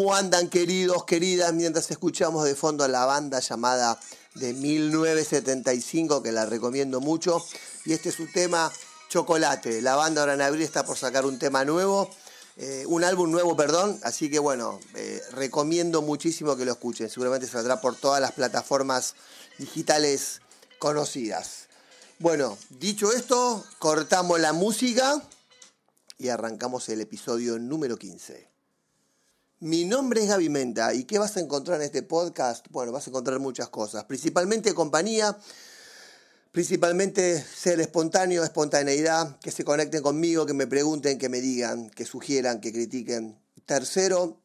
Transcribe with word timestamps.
¿Cómo 0.00 0.14
andan 0.14 0.48
queridos, 0.48 1.04
queridas? 1.04 1.52
Mientras 1.52 1.90
escuchamos 1.90 2.46
de 2.46 2.54
fondo 2.54 2.88
la 2.88 3.04
banda 3.04 3.38
llamada 3.40 4.00
de 4.34 4.54
1975, 4.54 6.22
que 6.22 6.32
la 6.32 6.46
recomiendo 6.46 7.02
mucho. 7.02 7.44
Y 7.84 7.92
este 7.92 8.08
es 8.08 8.14
su 8.14 8.26
tema 8.32 8.72
Chocolate. 9.10 9.82
La 9.82 9.96
banda 9.96 10.22
ahora 10.22 10.32
en 10.32 10.40
abril 10.40 10.62
está 10.62 10.86
por 10.86 10.96
sacar 10.96 11.26
un 11.26 11.38
tema 11.38 11.66
nuevo, 11.66 12.08
eh, 12.56 12.84
un 12.86 13.04
álbum 13.04 13.30
nuevo, 13.30 13.54
perdón. 13.58 14.00
Así 14.02 14.30
que 14.30 14.38
bueno, 14.38 14.80
eh, 14.94 15.20
recomiendo 15.32 16.00
muchísimo 16.00 16.56
que 16.56 16.64
lo 16.64 16.72
escuchen. 16.72 17.10
Seguramente 17.10 17.46
saldrá 17.46 17.82
por 17.82 17.94
todas 17.94 18.22
las 18.22 18.32
plataformas 18.32 19.16
digitales 19.58 20.40
conocidas. 20.78 21.68
Bueno, 22.18 22.56
dicho 22.70 23.12
esto, 23.12 23.62
cortamos 23.78 24.40
la 24.40 24.54
música 24.54 25.22
y 26.16 26.28
arrancamos 26.28 26.88
el 26.88 27.02
episodio 27.02 27.58
número 27.58 27.98
15. 27.98 28.49
Mi 29.62 29.84
nombre 29.84 30.22
es 30.22 30.28
Gaby 30.30 30.50
y 30.94 31.04
¿qué 31.04 31.18
vas 31.18 31.36
a 31.36 31.40
encontrar 31.40 31.78
en 31.80 31.84
este 31.84 32.02
podcast? 32.02 32.64
Bueno, 32.70 32.92
vas 32.92 33.06
a 33.06 33.10
encontrar 33.10 33.38
muchas 33.40 33.68
cosas, 33.68 34.04
principalmente 34.04 34.72
compañía, 34.72 35.38
principalmente 36.50 37.44
ser 37.44 37.78
espontáneo, 37.78 38.42
espontaneidad, 38.42 39.38
que 39.40 39.50
se 39.50 39.62
conecten 39.62 40.00
conmigo, 40.00 40.46
que 40.46 40.54
me 40.54 40.66
pregunten, 40.66 41.18
que 41.18 41.28
me 41.28 41.42
digan, 41.42 41.90
que 41.90 42.06
sugieran, 42.06 42.62
que 42.62 42.72
critiquen. 42.72 43.38
Tercero, 43.66 44.40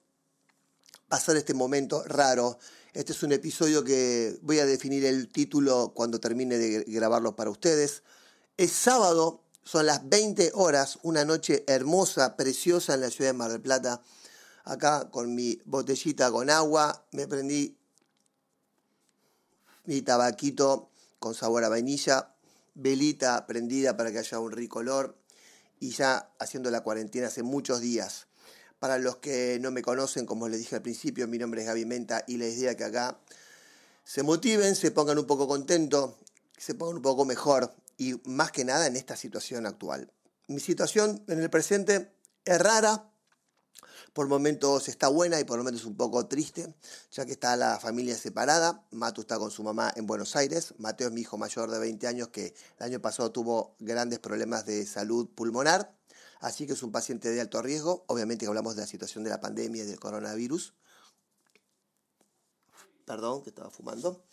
pasar 1.08 1.38
este 1.38 1.54
momento 1.54 2.04
raro. 2.04 2.60
Este 2.94 3.14
es 3.14 3.24
un 3.24 3.32
episodio 3.32 3.86
que 3.86 4.38
voy 4.42 4.60
a 4.60 4.66
definir 4.66 5.06
el 5.06 5.30
título 5.30 5.94
cuando 5.96 6.20
termine 6.20 6.58
de 6.58 6.84
grabarlo 6.88 7.38
para 7.38 7.52
ustedes. 7.52 8.04
Es 8.58 8.74
sábado, 8.74 9.44
son 9.64 9.86
las 9.86 10.10
20 10.10 10.52
horas, 10.56 11.00
una 11.04 11.24
noche 11.24 11.64
hermosa, 11.68 12.36
preciosa 12.36 12.96
en 12.96 13.00
la 13.00 13.10
ciudad 13.10 13.30
de 13.30 13.38
Mar 13.38 13.52
del 13.54 13.62
Plata 13.62 14.02
acá 14.66 15.10
con 15.10 15.34
mi 15.34 15.62
botellita 15.66 16.32
con 16.32 16.50
agua, 16.50 17.06
me 17.12 17.28
prendí 17.28 17.78
mi 19.86 20.02
tabaquito 20.02 20.90
con 21.20 21.34
sabor 21.36 21.64
a 21.64 21.70
vainilla, 21.70 22.36
velita 22.74 23.46
prendida 23.48 23.96
para 23.96 24.12
que 24.12 24.20
haya 24.20 24.40
un 24.40 24.52
rico 24.52 24.80
olor 24.80 25.18
y 25.80 25.92
ya 25.92 26.32
haciendo 26.40 26.72
la 26.72 26.82
cuarentena 26.82 27.28
hace 27.28 27.44
muchos 27.44 27.80
días. 27.80 28.28
Para 28.80 28.98
los 28.98 29.18
que 29.18 29.58
no 29.62 29.72
me 29.72 29.82
conocen, 29.82 30.26
como 30.26 30.50
les 30.50 30.60
dije 30.60 30.76
al 30.76 30.82
principio, 30.82 31.28
mi 31.28 31.38
nombre 31.38 31.62
es 31.62 31.68
Gaby 31.68 31.86
Menta 31.86 32.24
y 32.28 32.38
la 32.38 32.48
idea 32.48 32.76
que 32.76 32.84
acá 32.84 33.20
se 34.04 34.24
motiven, 34.24 34.76
se 34.76 34.92
pongan 34.92 35.18
un 35.18 35.26
poco 35.26 35.48
contentos, 35.48 36.16
se 36.58 36.76
pongan 36.76 36.98
un 36.98 37.02
poco 37.02 37.26
mejor 37.26 37.74
y 37.98 38.20
más 38.26 38.52
que 38.52 38.66
nada 38.66 38.88
en 38.88 38.96
esta 38.96 39.16
situación 39.16 39.66
actual. 39.66 40.12
Mi 40.48 40.60
situación 40.60 41.24
en 41.28 41.40
el 41.40 41.50
presente 41.50 42.12
es 42.44 42.60
rara, 42.60 43.10
por 44.16 44.30
momentos 44.30 44.88
está 44.88 45.10
buena 45.10 45.42
y 45.42 45.44
por 45.44 45.58
momentos 45.58 45.84
un 45.84 45.98
poco 45.98 46.26
triste, 46.26 46.74
ya 47.12 47.26
que 47.26 47.34
está 47.34 47.58
la 47.58 47.78
familia 47.82 48.16
separada. 48.16 48.82
Matu 48.92 49.20
está 49.20 49.38
con 49.38 49.52
su 49.52 49.62
mamá 49.62 49.92
en 49.94 50.08
Buenos 50.08 50.38
Aires. 50.38 50.74
Mateo 50.78 51.10
es 51.10 51.14
mi 51.14 51.20
hijo 51.20 51.38
mayor 51.38 51.70
de 51.70 51.80
20 51.80 52.08
años 52.08 52.30
que 52.30 52.56
el 52.80 52.86
año 52.86 53.02
pasado 53.02 53.34
tuvo 53.34 53.76
grandes 53.78 54.20
problemas 54.20 54.66
de 54.66 54.86
salud 54.86 55.28
pulmonar. 55.36 55.94
Así 56.40 56.66
que 56.66 56.72
es 56.72 56.84
un 56.84 56.94
paciente 56.94 57.30
de 57.30 57.42
alto 57.42 57.62
riesgo. 57.62 58.06
Obviamente 58.08 58.46
que 58.46 58.48
hablamos 58.48 58.78
de 58.78 58.84
la 58.84 58.88
situación 58.88 59.26
de 59.26 59.32
la 59.32 59.42
pandemia 59.42 59.84
y 59.84 59.86
del 59.86 60.00
coronavirus. 60.00 60.74
Perdón, 63.04 63.44
que 63.44 63.50
estaba 63.50 63.70
fumando. 63.70 64.24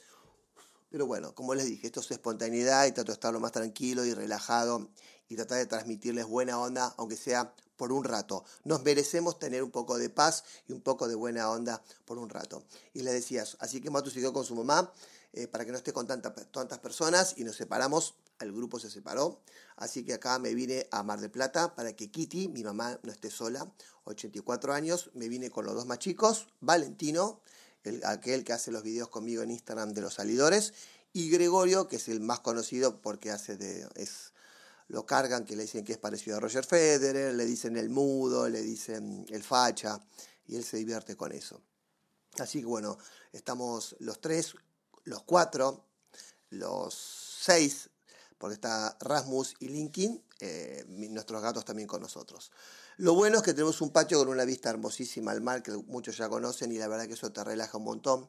Pero 0.91 1.07
bueno, 1.07 1.35
como 1.35 1.57
les 1.57 1.67
dije, 1.67 1.89
esto 1.89 1.99
es 1.99 2.11
espontaneidad 2.13 2.87
y 2.87 2.93
trato 2.93 3.11
de 3.11 3.15
estar 3.15 3.33
lo 3.33 3.41
más 3.41 3.51
tranquilo 3.51 4.05
y 4.05 4.15
relajado 4.15 4.91
y 5.29 5.37
tratar 5.37 5.59
de 5.59 5.67
transmitirles 5.67 6.27
buena 6.27 6.59
onda, 6.59 6.95
aunque 6.97 7.17
sea 7.17 7.55
por 7.77 7.93
un 7.93 8.05
rato. 8.05 8.45
Nos 8.65 8.83
merecemos 8.83 9.39
tener 9.39 9.63
un 9.63 9.71
poco 9.71 9.99
de 9.99 10.11
paz 10.11 10.45
y 10.69 10.73
un 10.73 10.81
poco 10.81 11.09
de 11.09 11.15
buena 11.15 11.51
onda 11.51 11.83
por 12.05 12.19
un 12.19 12.29
rato. 12.29 12.63
Y 12.95 13.03
le 13.03 13.13
decías, 13.13 13.57
así 13.61 13.81
que 13.81 13.91
Matu 13.91 14.11
siguió 14.11 14.33
con 14.33 14.45
su 14.45 14.55
mamá 14.55 14.93
eh, 15.33 15.49
para 15.49 15.65
que 15.65 15.73
no 15.73 15.79
esté 15.79 15.93
con 15.93 16.07
tantas 16.07 16.79
personas 16.79 17.35
y 17.39 17.45
nos 17.45 17.57
separamos. 17.57 18.15
El 18.39 18.53
grupo 18.53 18.79
se 18.79 18.91
separó. 18.91 19.41
Así 19.77 20.05
que 20.05 20.15
acá 20.15 20.39
me 20.39 20.55
vine 20.55 20.87
a 20.91 21.03
Mar 21.03 21.21
del 21.21 21.31
Plata 21.31 21.75
para 21.75 21.95
que 21.95 22.11
Kitty, 22.11 22.49
mi 22.49 22.63
mamá, 22.63 22.99
no 23.03 23.11
esté 23.11 23.31
sola. 23.31 23.73
84 24.05 24.75
años. 24.75 25.11
Me 25.15 25.29
vine 25.29 25.51
con 25.51 25.65
los 25.65 25.75
dos 25.75 25.87
más 25.87 25.99
chicos. 25.99 26.49
Valentino, 26.61 27.41
el, 27.85 28.05
aquel 28.05 28.45
que 28.45 28.53
hace 28.53 28.71
los 28.71 28.83
videos 28.83 29.09
conmigo 29.09 29.43
en 29.43 29.51
Instagram 29.51 29.95
de 29.95 30.03
los 30.03 30.15
salidores. 30.15 30.75
Y 31.15 31.31
Gregorio, 31.31 31.89
que 31.89 31.97
es 31.97 32.09
el 32.09 32.21
más 32.21 32.41
conocido 32.41 33.01
porque 33.01 33.31
hace 33.31 33.57
de, 33.57 33.89
es 33.97 34.32
lo 34.89 35.07
cargan, 35.07 35.45
que 35.45 35.57
le 35.57 35.63
dicen 35.63 35.85
que 35.85 35.93
es 35.93 35.99
parecido 35.99 36.37
a 36.37 36.41
Roger 36.41 36.65
Federer, 36.65 37.35
le 37.35 37.45
dicen 37.45 37.77
el 37.77 37.89
mudo, 37.89 38.49
le 38.49 38.63
dicen 38.63 39.27
el 39.31 39.43
facha, 39.43 40.01
y 40.47 40.57
él 40.57 40.65
se 40.65 40.77
divierte 40.77 41.17
con 41.17 41.33
eso. 41.33 41.61
Así 42.39 42.61
que 42.61 42.67
bueno, 42.67 42.99
estamos 43.33 43.97
los 44.01 44.21
tres, 44.21 44.55
los 45.05 45.23
cuatro, 45.23 45.85
los 46.51 46.95
seis, 46.95 47.91
porque 48.39 48.55
está 48.55 48.97
Rasmus 49.01 49.55
y 49.61 49.69
Linkin, 49.69 50.23
eh, 50.41 50.85
nuestros 50.89 51.41
gatos 51.43 51.65
también 51.65 51.87
con 51.87 52.01
nosotros. 52.01 52.51
Lo 52.97 53.15
bueno 53.15 53.39
es 53.39 53.43
que 53.43 53.53
tenemos 53.53 53.81
un 53.81 53.91
patio 53.91 54.19
con 54.19 54.29
una 54.29 54.45
vista 54.45 54.71
hermosísima 54.71 55.31
al 55.33 55.41
mar, 55.41 55.63
que 55.63 55.73
muchos 55.73 56.17
ya 56.17 56.29
conocen, 56.29 56.73
y 56.73 56.79
la 56.79 56.89
verdad 56.89 57.07
que 57.07 57.15
eso 57.15 57.33
te 57.33 57.43
relaja 57.45 57.79
un 57.79 57.85
montón. 57.85 58.29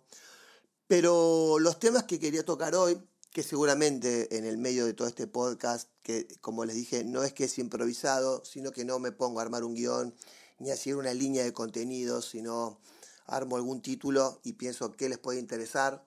Pero 0.87 1.57
los 1.59 1.79
temas 1.79 2.03
que 2.03 2.19
quería 2.19 2.45
tocar 2.45 2.75
hoy 2.75 3.01
que 3.33 3.41
seguramente 3.41 4.37
en 4.37 4.45
el 4.45 4.59
medio 4.59 4.85
de 4.85 4.93
todo 4.93 5.07
este 5.07 5.25
podcast, 5.25 5.89
que 6.03 6.27
como 6.39 6.65
les 6.65 6.75
dije, 6.75 7.03
no 7.03 7.23
es 7.23 7.33
que 7.33 7.45
es 7.45 7.57
improvisado, 7.57 8.45
sino 8.45 8.71
que 8.71 8.85
no 8.85 8.99
me 8.99 9.11
pongo 9.11 9.39
a 9.39 9.41
armar 9.41 9.63
un 9.63 9.73
guion 9.73 10.13
ni 10.59 10.69
a 10.69 10.77
seguir 10.77 10.97
una 10.97 11.13
línea 11.15 11.43
de 11.43 11.51
contenidos, 11.51 12.29
sino 12.29 12.79
armo 13.25 13.55
algún 13.55 13.81
título 13.81 14.39
y 14.43 14.53
pienso 14.53 14.91
qué 14.91 15.09
les 15.09 15.17
puede 15.17 15.39
interesar, 15.39 16.05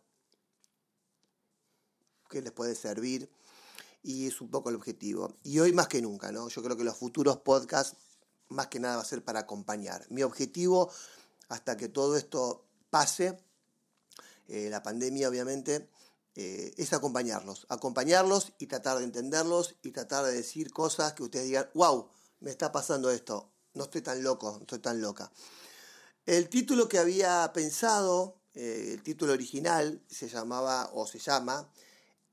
qué 2.31 2.41
les 2.41 2.53
puede 2.53 2.76
servir, 2.76 3.28
y 4.04 4.28
es 4.28 4.41
un 4.41 4.48
poco 4.48 4.70
el 4.70 4.76
objetivo. 4.76 5.37
Y 5.43 5.58
hoy 5.58 5.72
más 5.72 5.88
que 5.88 6.00
nunca, 6.00 6.31
¿no? 6.31 6.48
Yo 6.48 6.62
creo 6.62 6.76
que 6.76 6.84
los 6.84 6.97
futuros 6.97 7.38
podcasts 7.38 7.97
más 8.48 8.69
que 8.69 8.78
nada 8.78 8.97
va 8.97 9.03
a 9.03 9.04
ser 9.04 9.25
para 9.25 9.41
acompañar. 9.41 10.06
Mi 10.10 10.22
objetivo, 10.22 10.93
hasta 11.48 11.76
que 11.76 11.88
todo 11.88 12.16
esto 12.16 12.64
pase, 12.88 13.37
eh, 14.47 14.69
la 14.70 14.84
pandemia 14.84 15.28
obviamente, 15.28 15.88
eh, 16.36 16.74
es 16.76 16.92
acompañarlos, 16.92 17.66
acompañarlos 17.70 18.52
y 18.58 18.66
tratar 18.66 18.98
de 18.98 19.04
entenderlos 19.04 19.76
y 19.82 19.91
tratar 19.91 20.26
de 20.26 20.32
decir 20.32 20.70
cosas 20.70 21.14
que 21.14 21.22
ustedes 21.22 21.47
digan, 21.47 21.70
wow, 21.72 22.10
me 22.41 22.50
está 22.50 22.70
pasando 22.70 23.10
esto, 23.10 23.50
no 23.72 23.84
estoy 23.84 24.02
tan 24.02 24.22
loco, 24.22 24.52
no 24.52 24.60
estoy 24.60 24.80
tan 24.80 25.00
loca. 25.00 25.32
El 26.26 26.50
título 26.50 26.88
que 26.88 26.98
había 26.98 27.50
pensado, 27.54 28.42
eh, 28.52 28.91
el 28.92 29.02
título 29.02 29.32
original, 29.32 30.02
se 30.10 30.28
llamaba 30.28 30.91
o 30.92 31.06
se 31.06 31.19
llama 31.19 31.72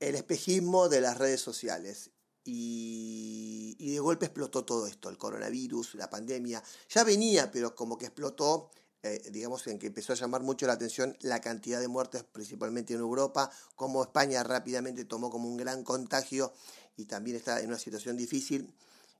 El 0.00 0.16
espejismo 0.16 0.90
de 0.90 1.00
las 1.00 1.16
redes 1.16 1.40
sociales. 1.40 2.10
Y, 2.46 3.74
y 3.78 3.92
de 3.92 4.00
golpe 4.00 4.26
explotó 4.26 4.66
todo 4.66 4.86
esto, 4.86 5.08
el 5.08 5.16
coronavirus, 5.16 5.94
la 5.94 6.10
pandemia. 6.10 6.62
Ya 6.90 7.04
venía, 7.04 7.50
pero 7.50 7.74
como 7.74 7.96
que 7.96 8.04
explotó 8.04 8.70
eh, 9.06 9.20
digamos, 9.30 9.66
en 9.66 9.78
que 9.78 9.88
empezó 9.88 10.14
a 10.14 10.16
llamar 10.16 10.40
mucho 10.40 10.66
la 10.66 10.72
atención 10.72 11.14
la 11.20 11.42
cantidad 11.42 11.78
de 11.78 11.88
muertes, 11.88 12.24
principalmente 12.24 12.94
en 12.94 13.00
Europa, 13.00 13.50
como 13.76 14.02
España 14.02 14.42
rápidamente 14.42 15.04
tomó 15.04 15.28
como 15.28 15.46
un 15.46 15.58
gran 15.58 15.84
contagio 15.84 16.54
y 16.96 17.04
también 17.04 17.36
está 17.36 17.60
en 17.60 17.68
una 17.68 17.78
situación 17.78 18.16
difícil. 18.16 18.72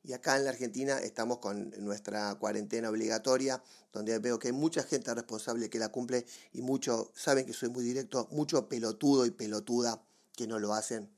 Y 0.02 0.14
acá 0.14 0.38
en 0.38 0.44
la 0.44 0.50
Argentina 0.50 0.98
estamos 1.00 1.36
con 1.36 1.70
nuestra 1.84 2.34
cuarentena 2.36 2.88
obligatoria, 2.88 3.62
donde 3.92 4.18
veo 4.20 4.38
que 4.38 4.48
hay 4.48 4.52
mucha 4.54 4.84
gente 4.84 5.12
responsable 5.12 5.68
que 5.68 5.78
la 5.78 5.90
cumple 5.90 6.24
y 6.54 6.62
muchos, 6.62 7.10
saben 7.14 7.44
que 7.44 7.52
soy 7.52 7.68
muy 7.68 7.84
directo, 7.84 8.26
mucho 8.30 8.66
pelotudo 8.70 9.26
y 9.26 9.32
pelotuda 9.32 10.02
que 10.34 10.46
no 10.46 10.58
lo 10.58 10.72
hacen. 10.72 11.10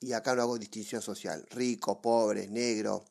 Y 0.00 0.14
acá 0.14 0.34
no 0.34 0.42
hago 0.42 0.58
distinción 0.58 1.00
social, 1.00 1.46
rico, 1.52 2.02
pobre, 2.02 2.48
negro, 2.48 3.04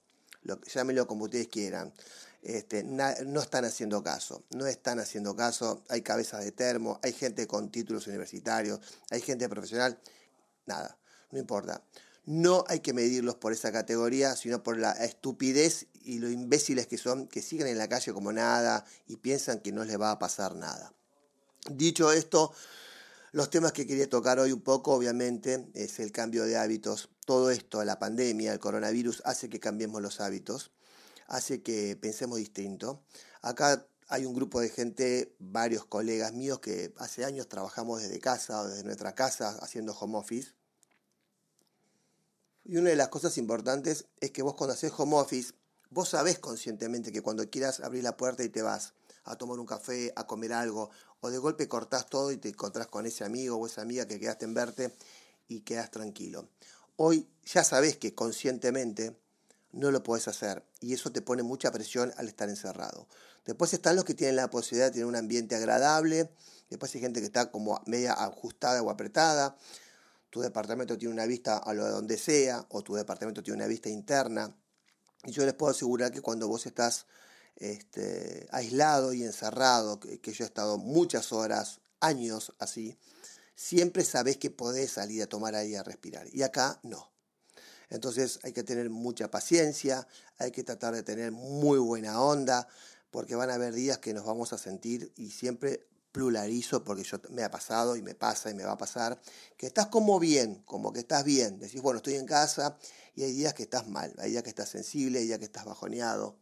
lo, 0.44 0.60
llámenlo 0.62 1.08
como 1.08 1.24
ustedes 1.24 1.48
quieran 1.48 1.94
este, 2.42 2.84
no 2.84 3.42
están 3.42 3.66
haciendo 3.66 4.04
caso, 4.04 4.44
no 4.50 4.66
están 4.66 5.00
haciendo 5.00 5.36
caso, 5.36 5.84
hay 5.90 6.02
cabezas 6.02 6.44
de 6.44 6.52
termo, 6.52 7.00
hay 7.04 7.14
gente 7.14 7.46
con 7.48 7.72
títulos 7.72 8.08
universitarios, 8.08 8.80
hay 9.10 9.22
gente 9.22 9.48
profesional, 9.48 10.00
nada, 10.66 10.98
no 11.32 11.40
importa. 11.40 11.84
No 12.26 12.64
hay 12.68 12.80
que 12.80 12.94
medirlos 12.94 13.36
por 13.36 13.52
esa 13.52 13.72
categoría, 13.72 14.36
sino 14.36 14.64
por 14.64 14.78
la 14.78 14.92
estupidez 14.92 15.88
y 16.04 16.20
lo 16.20 16.30
imbéciles 16.30 16.88
que 16.88 16.98
son, 16.98 17.28
que 17.28 17.42
siguen 17.42 17.68
en 17.68 17.78
la 17.78 17.90
calle 17.90 18.14
como 18.14 18.32
nada 18.32 18.86
y 19.08 19.18
piensan 19.18 19.60
que 19.60 19.72
no 19.72 19.84
les 19.84 20.00
va 20.00 20.12
a 20.12 20.20
pasar 20.20 20.56
nada. 20.56 20.94
Dicho 21.70 22.12
esto, 22.12 22.54
los 23.32 23.50
temas 23.50 23.72
que 23.72 23.88
quería 23.88 24.10
tocar 24.10 24.40
hoy 24.40 24.52
un 24.52 24.62
poco, 24.62 24.94
obviamente, 24.94 25.68
es 25.74 26.00
el 26.00 26.12
cambio 26.12 26.44
de 26.46 26.58
hábitos. 26.58 27.10
Todo 27.26 27.52
esto, 27.52 27.84
la 27.84 28.00
pandemia, 28.00 28.54
el 28.54 28.60
coronavirus, 28.60 29.22
hace 29.26 29.50
que 29.50 29.60
cambiemos 29.60 30.02
los 30.02 30.22
hábitos 30.22 30.72
hace 31.28 31.62
que 31.62 31.96
pensemos 31.96 32.38
distinto. 32.38 33.04
Acá 33.42 33.88
hay 34.08 34.26
un 34.26 34.34
grupo 34.34 34.60
de 34.60 34.70
gente, 34.70 35.36
varios 35.40 35.86
colegas 35.86 36.34
míos 36.34 36.60
que 36.60 36.94
hace 36.98 37.26
años 37.26 37.48
trabajamos 37.48 38.02
desde 38.02 38.20
casa 38.20 38.62
o 38.62 38.68
desde 38.68 38.84
nuestra 38.84 39.16
casa 39.16 39.58
haciendo 39.62 39.94
home 39.94 40.18
office. 40.18 40.54
Y 42.64 42.78
una 42.78 42.90
de 42.90 42.96
las 42.96 43.10
cosas 43.10 43.38
importantes 43.38 44.06
es 44.20 44.32
que 44.32 44.44
vos 44.44 44.56
cuando 44.56 44.74
haces 44.74 44.92
home 44.96 45.16
office 45.16 45.54
Vos 45.94 46.08
sabés 46.08 46.40
conscientemente 46.40 47.12
que 47.12 47.22
cuando 47.22 47.50
quieras 47.50 47.82
abrir 47.82 48.02
la 48.02 48.16
puerta 48.16 48.46
y 48.46 48.50
te 48.50 48.62
vas 48.62 48.94
a 49.26 49.36
tomar 49.36 49.60
un 49.60 49.66
café, 49.66 50.14
a 50.16 50.26
comer 50.26 50.54
algo, 50.54 50.90
o 51.20 51.30
de 51.30 51.38
golpe 51.38 51.68
cortás 51.68 52.06
todo 52.06 52.32
y 52.32 52.38
te 52.38 52.48
encontrás 52.48 52.88
con 52.88 53.06
ese 53.06 53.26
amigo 53.26 53.58
o 53.58 53.68
esa 53.68 53.82
amiga 53.82 54.08
que 54.08 54.18
quedaste 54.18 54.46
en 54.46 54.54
verte 54.54 54.96
y 55.50 55.60
quedas 55.60 55.92
tranquilo. 55.92 56.48
Hoy 56.96 57.28
ya 57.44 57.66
sabés 57.66 57.98
que 57.98 58.16
conscientemente 58.16 59.20
no 59.72 59.92
lo 59.92 60.04
podés 60.04 60.28
hacer 60.28 60.64
y 60.80 60.94
eso 60.94 61.12
te 61.12 61.22
pone 61.22 61.44
mucha 61.44 61.72
presión 61.72 62.14
al 62.18 62.28
estar 62.28 62.50
encerrado. 62.50 63.08
Después 63.46 63.74
están 63.74 63.96
los 63.96 64.06
que 64.06 64.14
tienen 64.14 64.36
la 64.36 64.50
posibilidad 64.50 64.88
de 64.88 64.92
tener 64.92 65.06
un 65.06 65.16
ambiente 65.16 65.56
agradable, 65.56 66.30
después 66.70 66.94
hay 66.96 67.02
gente 67.02 67.20
que 67.20 67.26
está 67.26 67.52
como 67.52 67.82
media 67.86 68.14
ajustada 68.14 68.82
o 68.82 68.90
apretada, 68.90 69.58
tu 70.30 70.42
departamento 70.42 70.98
tiene 70.98 71.14
una 71.14 71.26
vista 71.26 71.58
a 71.58 71.74
lo 71.74 71.86
de 71.86 71.92
donde 71.92 72.18
sea 72.18 72.66
o 72.70 72.82
tu 72.82 72.96
departamento 72.96 73.44
tiene 73.44 73.58
una 73.58 73.68
vista 73.68 73.90
interna. 73.90 74.56
Y 75.26 75.32
yo 75.32 75.46
les 75.46 75.54
puedo 75.54 75.72
asegurar 75.72 76.12
que 76.12 76.22
cuando 76.22 76.48
vos 76.48 76.66
estás 76.66 77.06
este, 77.58 78.48
aislado 78.52 79.14
y 79.14 79.24
encerrado, 79.24 80.00
que, 80.00 80.20
que 80.20 80.32
yo 80.32 80.46
he 80.46 80.48
estado 80.48 80.78
muchas 80.78 81.32
horas, 81.32 81.82
años 82.00 82.54
así, 82.60 82.98
siempre 83.56 84.04
sabés 84.04 84.38
que 84.38 84.50
podés 84.50 84.92
salir 84.92 85.22
a 85.22 85.28
tomar 85.28 85.54
aire 85.56 85.74
y 85.74 85.76
a 85.76 85.84
respirar. 85.84 86.28
Y 86.34 86.44
acá 86.44 86.80
no. 86.82 87.11
Entonces 87.92 88.40
hay 88.44 88.54
que 88.54 88.64
tener 88.64 88.90
mucha 88.90 89.30
paciencia, 89.30 90.08
hay 90.38 90.52
que 90.52 90.64
tratar 90.64 90.96
de 90.96 91.04
tener 91.04 91.32
muy 91.32 91.78
buena 91.78 92.22
onda, 92.22 92.68
porque 93.12 93.36
van 93.36 93.50
a 93.50 93.56
haber 93.56 93.74
días 93.74 93.98
que 94.00 94.14
nos 94.14 94.26
vamos 94.26 94.54
a 94.54 94.58
sentir 94.58 95.12
y 95.18 95.30
siempre 95.30 95.86
pluralizo 96.14 96.84
porque 96.84 97.04
yo 97.04 97.20
me 97.30 97.44
ha 97.44 97.52
pasado 97.52 97.98
y 97.98 98.02
me 98.02 98.16
pasa 98.16 98.50
y 98.50 98.54
me 98.54 98.64
va 98.64 98.72
a 98.74 98.78
pasar, 98.78 99.22
que 99.58 99.68
estás 99.68 99.88
como 99.88 100.20
bien, 100.20 100.64
como 100.66 100.94
que 100.94 101.00
estás 101.00 101.26
bien, 101.26 101.60
decís, 101.60 101.82
bueno, 101.82 101.98
estoy 101.98 102.16
en 102.16 102.26
casa 102.26 102.78
y 103.14 103.24
hay 103.24 103.34
días 103.34 103.54
que 103.54 103.64
estás 103.64 103.88
mal, 103.88 104.14
hay 104.18 104.32
días 104.32 104.44
que 104.44 104.50
estás 104.50 104.70
sensible, 104.70 105.20
hay 105.20 105.26
días 105.26 105.40
que 105.40 105.46
estás 105.46 105.66
bajoneado, 105.66 106.38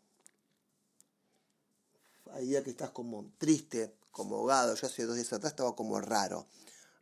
hay 2.31 2.45
días 2.45 2.63
que 2.63 2.69
estás 2.69 2.91
como 2.91 3.31
triste, 3.39 3.95
como 4.11 4.35
ahogado, 4.35 4.75
yo 4.75 4.85
hace 4.85 5.03
dos 5.03 5.15
días 5.15 5.33
atrás 5.33 5.53
estaba 5.53 5.75
como 5.75 5.99
raro, 5.99 6.45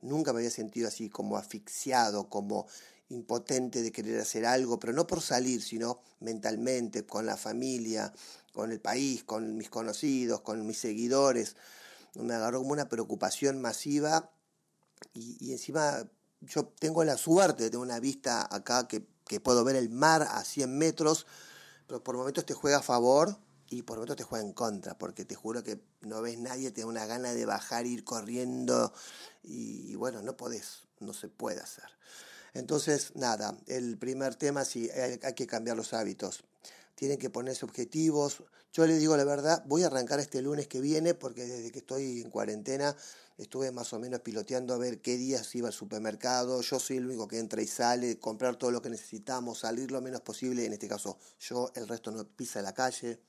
nunca 0.01 0.31
me 0.31 0.39
había 0.39 0.51
sentido 0.51 0.87
así 0.87 1.09
como 1.09 1.37
asfixiado, 1.37 2.29
como 2.29 2.67
impotente 3.09 3.81
de 3.81 3.91
querer 3.91 4.19
hacer 4.19 4.45
algo, 4.45 4.79
pero 4.79 4.93
no 4.93 5.07
por 5.07 5.21
salir, 5.21 5.61
sino 5.61 6.01
mentalmente, 6.19 7.05
con 7.05 7.25
la 7.25 7.37
familia, 7.37 8.13
con 8.53 8.71
el 8.71 8.81
país, 8.81 9.23
con 9.23 9.57
mis 9.57 9.69
conocidos, 9.69 10.41
con 10.41 10.65
mis 10.65 10.79
seguidores. 10.79 11.55
Me 12.15 12.33
agarró 12.33 12.59
como 12.59 12.73
una 12.73 12.89
preocupación 12.89 13.61
masiva 13.61 14.31
y, 15.13 15.51
encima 15.51 16.07
yo 16.41 16.65
tengo 16.65 17.03
la 17.03 17.17
suerte 17.17 17.63
de 17.63 17.69
tener 17.69 17.83
una 17.83 17.99
vista 17.99 18.47
acá 18.53 18.87
que, 18.87 19.07
que, 19.25 19.39
puedo 19.39 19.63
ver 19.63 19.75
el 19.75 19.89
mar 19.89 20.23
a 20.23 20.43
100 20.43 20.77
metros, 20.77 21.25
pero 21.87 22.03
por 22.03 22.17
momentos 22.17 22.45
te 22.45 22.53
juega 22.53 22.77
a 22.77 22.83
favor 22.83 23.37
y 23.69 23.81
por 23.83 23.97
momentos 23.97 24.17
te 24.17 24.23
juega 24.23 24.45
en 24.45 24.53
contra, 24.53 24.97
porque 24.97 25.25
te 25.25 25.35
juro 25.35 25.63
que 25.63 25.81
no 26.01 26.21
ves 26.21 26.37
nadie, 26.37 26.71
te 26.71 26.81
da 26.81 26.87
una 26.87 27.05
gana 27.05 27.33
de 27.33 27.45
bajar, 27.45 27.85
ir 27.85 28.03
corriendo 28.03 28.93
y, 29.43 29.91
y 29.91 29.95
bueno, 29.95 30.21
no 30.21 30.37
podés, 30.37 30.83
no 30.99 31.13
se 31.13 31.27
puede 31.27 31.61
hacer. 31.61 31.85
Entonces, 32.57 33.11
nada, 33.13 33.55
el 33.67 33.99
primer 33.99 34.33
tema 34.33 34.65
sí, 34.65 34.89
hay, 34.89 35.33
que 35.35 35.45
cambiar 35.45 35.77
los 35.77 35.93
hábitos. 35.93 36.43
Tienen 36.95 37.19
que 37.19 37.29
ponerse 37.29 37.63
objetivos. 37.65 38.41
Yo 38.73 38.87
les 38.87 38.99
digo 38.99 39.15
la 39.15 39.25
verdad, 39.25 39.63
voy 39.67 39.83
a 39.83 39.87
arrancar 39.87 40.19
este 40.19 40.41
lunes 40.41 40.67
que 40.67 40.81
viene 40.81 41.13
porque 41.13 41.45
desde 41.45 41.71
que 41.71 41.79
estoy 41.79 42.21
en 42.21 42.31
cuarentena 42.31 42.95
estuve 43.37 43.71
más 43.71 43.93
o 43.93 43.99
menos 43.99 44.21
piloteando 44.21 44.73
a 44.73 44.77
ver 44.79 45.01
qué 45.01 45.17
días 45.17 45.53
iba 45.53 45.67
al 45.67 45.73
supermercado. 45.73 46.59
Yo 46.61 46.79
soy 46.79 46.97
el 46.97 47.05
único 47.05 47.27
que 47.27 47.37
entra 47.37 47.61
y 47.61 47.67
sale, 47.67 48.17
comprar 48.17 48.55
todo 48.55 48.71
lo 48.71 48.81
que 48.81 48.89
necesitamos, 48.89 49.59
salir 49.59 49.91
lo 49.91 50.01
menos 50.01 50.21
posible. 50.21 50.65
En 50.65 50.73
este 50.73 50.87
caso, 50.87 51.19
yo, 51.39 51.71
el 51.75 51.87
resto 51.87 52.09
no 52.09 52.25
pisa 52.25 52.63
la 52.63 52.73
calle. 52.73 53.19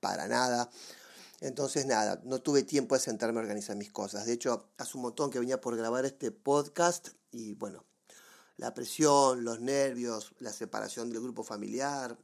Para 0.00 0.26
nada. 0.28 0.70
Entonces, 1.42 1.86
nada, 1.86 2.20
no 2.24 2.40
tuve 2.40 2.62
tiempo 2.62 2.94
de 2.94 3.00
sentarme 3.00 3.40
a 3.40 3.42
organizar 3.42 3.74
mis 3.74 3.90
cosas. 3.90 4.26
De 4.26 4.32
hecho, 4.32 4.70
hace 4.78 4.96
un 4.96 5.02
montón 5.02 5.28
que 5.28 5.40
venía 5.40 5.60
por 5.60 5.76
grabar 5.76 6.04
este 6.04 6.30
podcast 6.30 7.08
y 7.32 7.54
bueno, 7.54 7.84
la 8.58 8.72
presión, 8.74 9.42
los 9.42 9.60
nervios, 9.60 10.34
la 10.38 10.52
separación 10.52 11.10
del 11.10 11.20
grupo 11.20 11.42
familiar, 11.42 12.16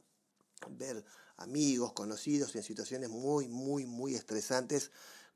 ver 0.69 1.03
amigos, 1.35 1.91
conocidos 1.91 2.55
en 2.55 2.63
situaciones 2.63 3.09
muy, 3.09 3.49
muy, 3.49 3.85
muy 3.85 4.15
estresantes, 4.15 4.89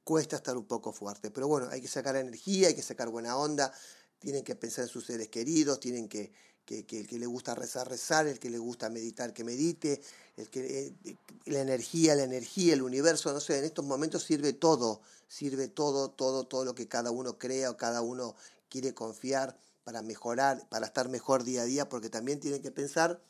cuesta 0.06 0.38
estar 0.38 0.56
un 0.56 0.66
poco 0.66 0.94
fuerte. 0.94 1.30
Pero 1.30 1.50
bueno, 1.50 1.68
hay 1.70 1.82
que 1.82 1.90
sacar 1.90 2.16
energía, 2.16 2.70
hay 2.70 2.76
que 2.76 2.82
sacar 2.82 3.10
buena 3.10 3.36
onda, 3.36 3.74
tienen 4.18 4.46
que 4.46 4.56
pensar 4.56 4.86
en 4.86 4.90
sus 4.90 5.06
seres 5.06 5.28
queridos, 5.28 5.82
tienen 5.82 6.08
que, 6.08 6.32
que, 6.66 6.86
el 6.90 7.08
que 7.08 7.20
le 7.20 7.26
gusta 7.26 7.56
rezar, 7.56 7.90
rezar, 7.90 8.28
el 8.28 8.40
que 8.40 8.50
le 8.50 8.58
gusta 8.58 8.90
meditar, 8.90 9.34
que 9.34 9.44
medite, 9.44 10.02
el 10.38 10.50
que, 10.50 10.96
eh, 11.06 11.18
la 11.46 11.60
energía, 11.60 12.16
la 12.16 12.24
energía, 12.24 12.74
el 12.74 12.82
universo, 12.82 13.34
no 13.34 13.40
sé, 13.40 13.60
en 13.60 13.66
estos 13.66 13.86
momentos 13.86 14.24
sirve 14.24 14.54
todo, 14.54 15.02
sirve 15.28 15.68
todo, 15.68 16.10
todo, 16.10 16.46
todo 16.46 16.66
lo 16.66 16.76
que 16.76 16.88
cada 16.88 17.12
uno 17.12 17.38
crea 17.38 17.72
o 17.72 17.78
cada 17.78 18.02
uno 18.02 18.36
quiere 18.70 18.94
confiar 18.94 19.58
para 19.84 20.02
mejorar, 20.02 20.68
para 20.70 20.86
estar 20.86 21.10
mejor 21.10 21.44
día 21.44 21.64
a 21.64 21.66
día, 21.66 21.90
porque 21.90 22.10
también 22.10 22.40
tienen 22.40 22.62
que 22.62 22.72
pensar 22.72 23.22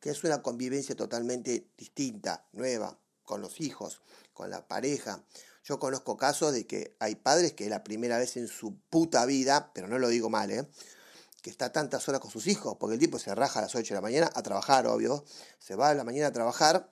que 0.00 0.10
es 0.10 0.22
una 0.22 0.42
convivencia 0.42 0.94
totalmente 0.94 1.66
distinta, 1.76 2.46
nueva, 2.52 2.98
con 3.24 3.40
los 3.40 3.60
hijos, 3.60 4.00
con 4.32 4.50
la 4.50 4.68
pareja. 4.68 5.24
Yo 5.64 5.80
conozco 5.80 6.16
casos 6.16 6.52
de 6.52 6.64
que 6.64 6.94
hay 7.00 7.16
padres 7.16 7.54
que 7.54 7.68
la 7.68 7.82
primera 7.82 8.18
vez 8.18 8.36
en 8.36 8.46
su 8.46 8.76
puta 8.88 9.26
vida, 9.26 9.72
pero 9.74 9.88
no 9.88 9.98
lo 9.98 10.08
digo 10.08 10.30
mal, 10.30 10.52
¿eh? 10.52 10.64
Que 11.46 11.50
está 11.50 11.70
tantas 11.70 12.08
horas 12.08 12.20
con 12.20 12.28
sus 12.28 12.48
hijos, 12.48 12.76
porque 12.76 12.94
el 12.94 12.98
tipo 12.98 13.20
se 13.20 13.32
raja 13.32 13.60
a 13.60 13.62
las 13.62 13.72
8 13.76 13.86
de 13.86 13.94
la 13.94 14.00
mañana 14.00 14.32
a 14.34 14.42
trabajar, 14.42 14.84
obvio, 14.88 15.24
se 15.60 15.76
va 15.76 15.90
a 15.90 15.94
la 15.94 16.02
mañana 16.02 16.26
a 16.26 16.32
trabajar, 16.32 16.90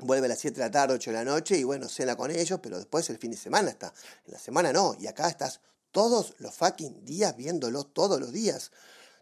vuelve 0.00 0.26
a 0.26 0.28
las 0.28 0.40
7 0.40 0.60
de 0.60 0.66
la 0.66 0.70
tarde, 0.70 0.92
8 0.92 1.10
de 1.10 1.16
la 1.16 1.24
noche 1.24 1.56
y 1.56 1.64
bueno, 1.64 1.88
cena 1.88 2.14
con 2.14 2.30
ellos, 2.30 2.60
pero 2.62 2.76
después 2.76 3.08
el 3.08 3.16
fin 3.16 3.30
de 3.30 3.38
semana 3.38 3.70
está. 3.70 3.94
En 4.26 4.34
la 4.34 4.38
semana 4.38 4.74
no, 4.74 4.94
y 5.00 5.06
acá 5.06 5.26
estás 5.30 5.60
todos 5.90 6.34
los 6.36 6.54
fucking 6.54 7.06
días 7.06 7.34
viéndolo 7.34 7.84
todos 7.84 8.20
los 8.20 8.30
días. 8.30 8.72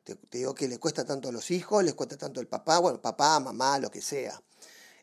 Te, 0.03 0.19
digo 0.33 0.53
que 0.53 0.67
le 0.67 0.81
cuesta 0.81 1.05
tanto 1.05 1.29
a 1.29 1.33
los 1.33 1.53
hijos, 1.53 1.85
les 1.85 1.95
cuesta 1.95 2.17
tanto 2.17 2.41
el 2.41 2.49
papá, 2.49 2.81
bueno, 2.81 3.01
papá, 3.01 3.39
mamá, 3.39 3.79
lo 3.79 3.89
que 3.89 4.03
sea. 4.03 4.43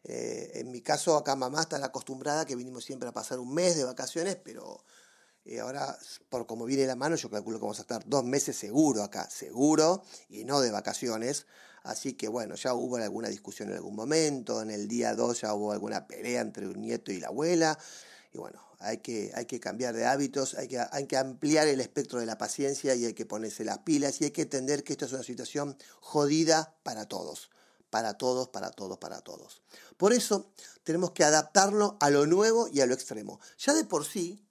Eh, 0.03 0.51
en 0.55 0.71
mi 0.71 0.81
caso, 0.81 1.15
acá 1.15 1.37
mamá 1.37 1.61
está 1.61 1.77
acostumbrada 1.77 2.43
que 2.45 2.57
vinimos 2.57 2.83
siempre 2.83 3.07
a 3.07 3.13
pasar 3.13 3.39
un 3.39 3.53
mes 3.53 3.77
de 3.77 3.85
vacaciones, 3.85 4.35
pero 4.43 4.83
y 5.45 5.57
ahora, 5.57 5.97
por 6.29 6.45
como 6.45 6.65
viene 6.65 6.85
la 6.85 6.95
mano, 6.95 7.15
yo 7.15 7.29
calculo 7.29 7.57
que 7.57 7.63
vamos 7.63 7.79
a 7.79 7.81
estar 7.81 8.03
dos 8.07 8.23
meses 8.23 8.55
seguro 8.55 9.03
acá, 9.03 9.29
seguro, 9.29 10.03
y 10.29 10.45
no 10.45 10.61
de 10.61 10.71
vacaciones. 10.71 11.45
Así 11.83 12.13
que 12.13 12.29
bueno, 12.29 12.55
ya 12.55 12.73
hubo 12.73 12.95
alguna 12.95 13.27
discusión 13.27 13.69
en 13.69 13.75
algún 13.75 13.95
momento, 13.95 14.61
en 14.61 14.71
el 14.71 14.87
día 14.87 15.15
2 15.15 15.41
ya 15.41 15.53
hubo 15.53 15.73
alguna 15.73 16.07
pelea 16.07 16.39
entre 16.39 16.67
un 16.67 16.79
nieto 16.79 17.11
y 17.11 17.19
la 17.19 17.27
abuela. 17.27 17.77
Y 18.31 18.37
bueno, 18.37 18.61
hay 18.79 18.99
que, 18.99 19.31
hay 19.35 19.45
que 19.45 19.59
cambiar 19.59 19.93
de 19.93 20.05
hábitos, 20.05 20.53
hay 20.53 20.69
que, 20.69 20.79
hay 20.79 21.07
que 21.07 21.17
ampliar 21.17 21.67
el 21.67 21.81
espectro 21.81 22.21
de 22.21 22.25
la 22.25 22.37
paciencia 22.37 22.95
y 22.95 23.05
hay 23.05 23.13
que 23.13 23.25
ponerse 23.25 23.65
las 23.65 23.79
pilas 23.79 24.21
y 24.21 24.25
hay 24.25 24.31
que 24.31 24.43
entender 24.43 24.85
que 24.85 24.93
esto 24.93 25.05
es 25.05 25.13
una 25.13 25.23
situación 25.23 25.77
jodida 25.99 26.73
para 26.83 27.05
todos 27.07 27.49
para 27.89 28.15
todos, 28.15 28.47
para 28.47 28.71
todos, 28.71 28.97
para 28.97 29.21
todos. 29.21 29.61
Por 29.97 30.13
eso 30.13 30.49
tenemos 30.83 31.11
que 31.11 31.23
adaptarlo 31.23 31.95
a 31.99 32.09
lo 32.09 32.25
nuevo 32.25 32.67
y 32.67 32.81
a 32.81 32.87
lo 32.87 32.95
extremo. 32.95 33.39
Ya 33.59 33.75
de 33.75 33.83
por 33.83 34.03
sí, 34.03 34.43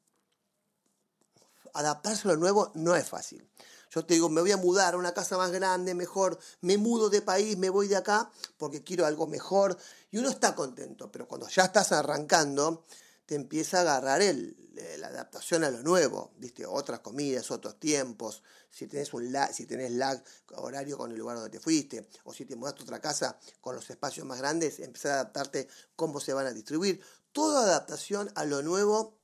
adaptarse 1.75 2.29
a 2.29 2.33
lo 2.33 2.37
nuevo 2.39 2.73
no 2.75 2.97
es 2.97 3.09
fácil. 3.09 3.49
Yo 3.91 4.07
te 4.07 4.15
digo, 4.15 4.31
me 4.31 4.41
voy 4.41 4.53
a 4.53 4.57
mudar 4.57 4.95
a 4.95 4.97
una 4.97 5.13
casa 5.13 5.37
más 5.37 5.51
grande, 5.53 5.95
mejor, 5.95 6.39
me 6.63 6.79
mudo 6.79 7.11
de 7.11 7.21
país, 7.21 7.59
me 7.59 7.69
voy 7.69 7.89
de 7.89 7.97
acá 7.97 8.31
porque 8.57 8.83
quiero 8.83 9.05
algo 9.05 9.27
mejor. 9.27 9.77
Y 10.11 10.19
uno 10.19 10.31
está 10.31 10.55
contento, 10.55 11.13
pero 11.13 11.29
cuando 11.29 11.47
ya 11.49 11.65
estás 11.65 11.93
arrancando, 11.93 12.85
te 13.27 13.35
empieza 13.35 13.79
a 13.79 13.81
agarrar 13.83 14.23
el, 14.23 14.57
la 14.99 15.09
adaptación 15.09 15.65
a 15.65 15.71
lo 15.71 15.83
nuevo, 15.83 16.33
¿viste? 16.39 16.65
Otras 16.65 17.01
comidas, 17.01 17.51
otros 17.51 17.79
tiempos, 17.79 18.43
si 18.71 18.87
tenés, 18.87 19.13
un 19.13 19.31
lag, 19.31 19.53
si 19.53 19.67
tenés 19.67 19.91
lag 19.93 20.23
horario 20.55 20.97
con 20.97 21.11
el 21.13 21.19
lugar 21.19 21.37
donde 21.37 21.51
te 21.51 21.61
fuiste, 21.61 22.09
o 22.25 22.33
si 22.33 22.47
te 22.47 22.57
mudaste 22.57 22.81
a 22.81 22.85
otra 22.85 23.01
casa 23.01 23.39
con 23.61 23.75
los 23.75 23.89
espacios 23.91 24.27
más 24.27 24.39
grandes, 24.39 24.81
empezar 24.81 25.13
a 25.13 25.15
adaptarte 25.17 25.69
cómo 25.97 26.21
se 26.21 26.33
van 26.33 26.47
a 26.47 26.53
distribuir. 26.53 27.01
Toda 27.33 27.65
adaptación 27.65 28.31
a 28.35 28.45
lo 28.45 28.63
nuevo 28.63 29.19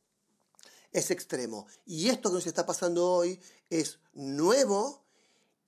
es 0.92 1.10
extremo. 1.10 1.66
Y 1.86 2.08
esto 2.08 2.30
que 2.30 2.36
nos 2.36 2.46
está 2.46 2.66
pasando 2.66 3.10
hoy 3.10 3.40
es 3.70 3.98
nuevo 4.12 5.04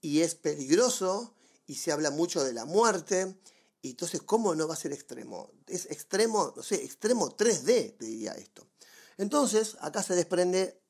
y 0.01 0.21
es 0.21 0.35
peligroso 0.35 1.35
y 1.67 1.75
se 1.75 1.93
habla 1.93 2.11
mucho 2.11 2.43
de 2.43 2.53
la 2.53 2.65
muerte. 2.65 3.37
Y 3.83 3.91
entonces, 3.91 4.23
¿cómo 4.23 4.55
no 4.55 4.69
va 4.69 4.75
a 4.75 4.77
ser 4.77 4.93
extremo? 4.93 5.53
Es 5.67 5.87
extremo, 5.87 6.53
no 6.55 6.63
sé, 6.63 6.77
extremo 6.85 7.37
3D, 7.37 7.97
diría 7.99 8.33
esto. 8.33 8.67
Entonces, 9.17 9.77
acá 9.81 10.03
se 10.03 10.15
desprende 10.15 10.83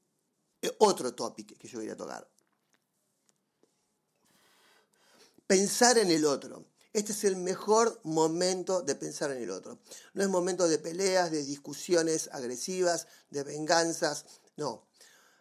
eh, 0.63 0.75
otro 0.79 1.15
tópico 1.15 1.55
que 1.57 1.69
yo 1.69 1.79
quería 1.79 1.97
tocar. 1.97 2.29
Pensar 5.47 5.99
en 5.99 6.11
el 6.11 6.25
otro. 6.25 6.65
Este 6.93 7.13
es 7.13 7.23
el 7.23 7.37
mejor 7.37 8.01
momento 8.03 8.83
de 8.83 8.97
pensar 8.97 9.31
en 9.31 9.41
el 9.41 9.51
otro. 9.51 9.79
No 10.13 10.25
es 10.25 10.29
momento 10.29 10.67
de 10.67 10.79
peleas, 10.79 11.31
de 11.31 11.45
discusiones 11.45 12.29
agresivas, 12.33 13.07
de 13.31 13.45
venganzas. 13.45 14.25
No. 14.57 14.89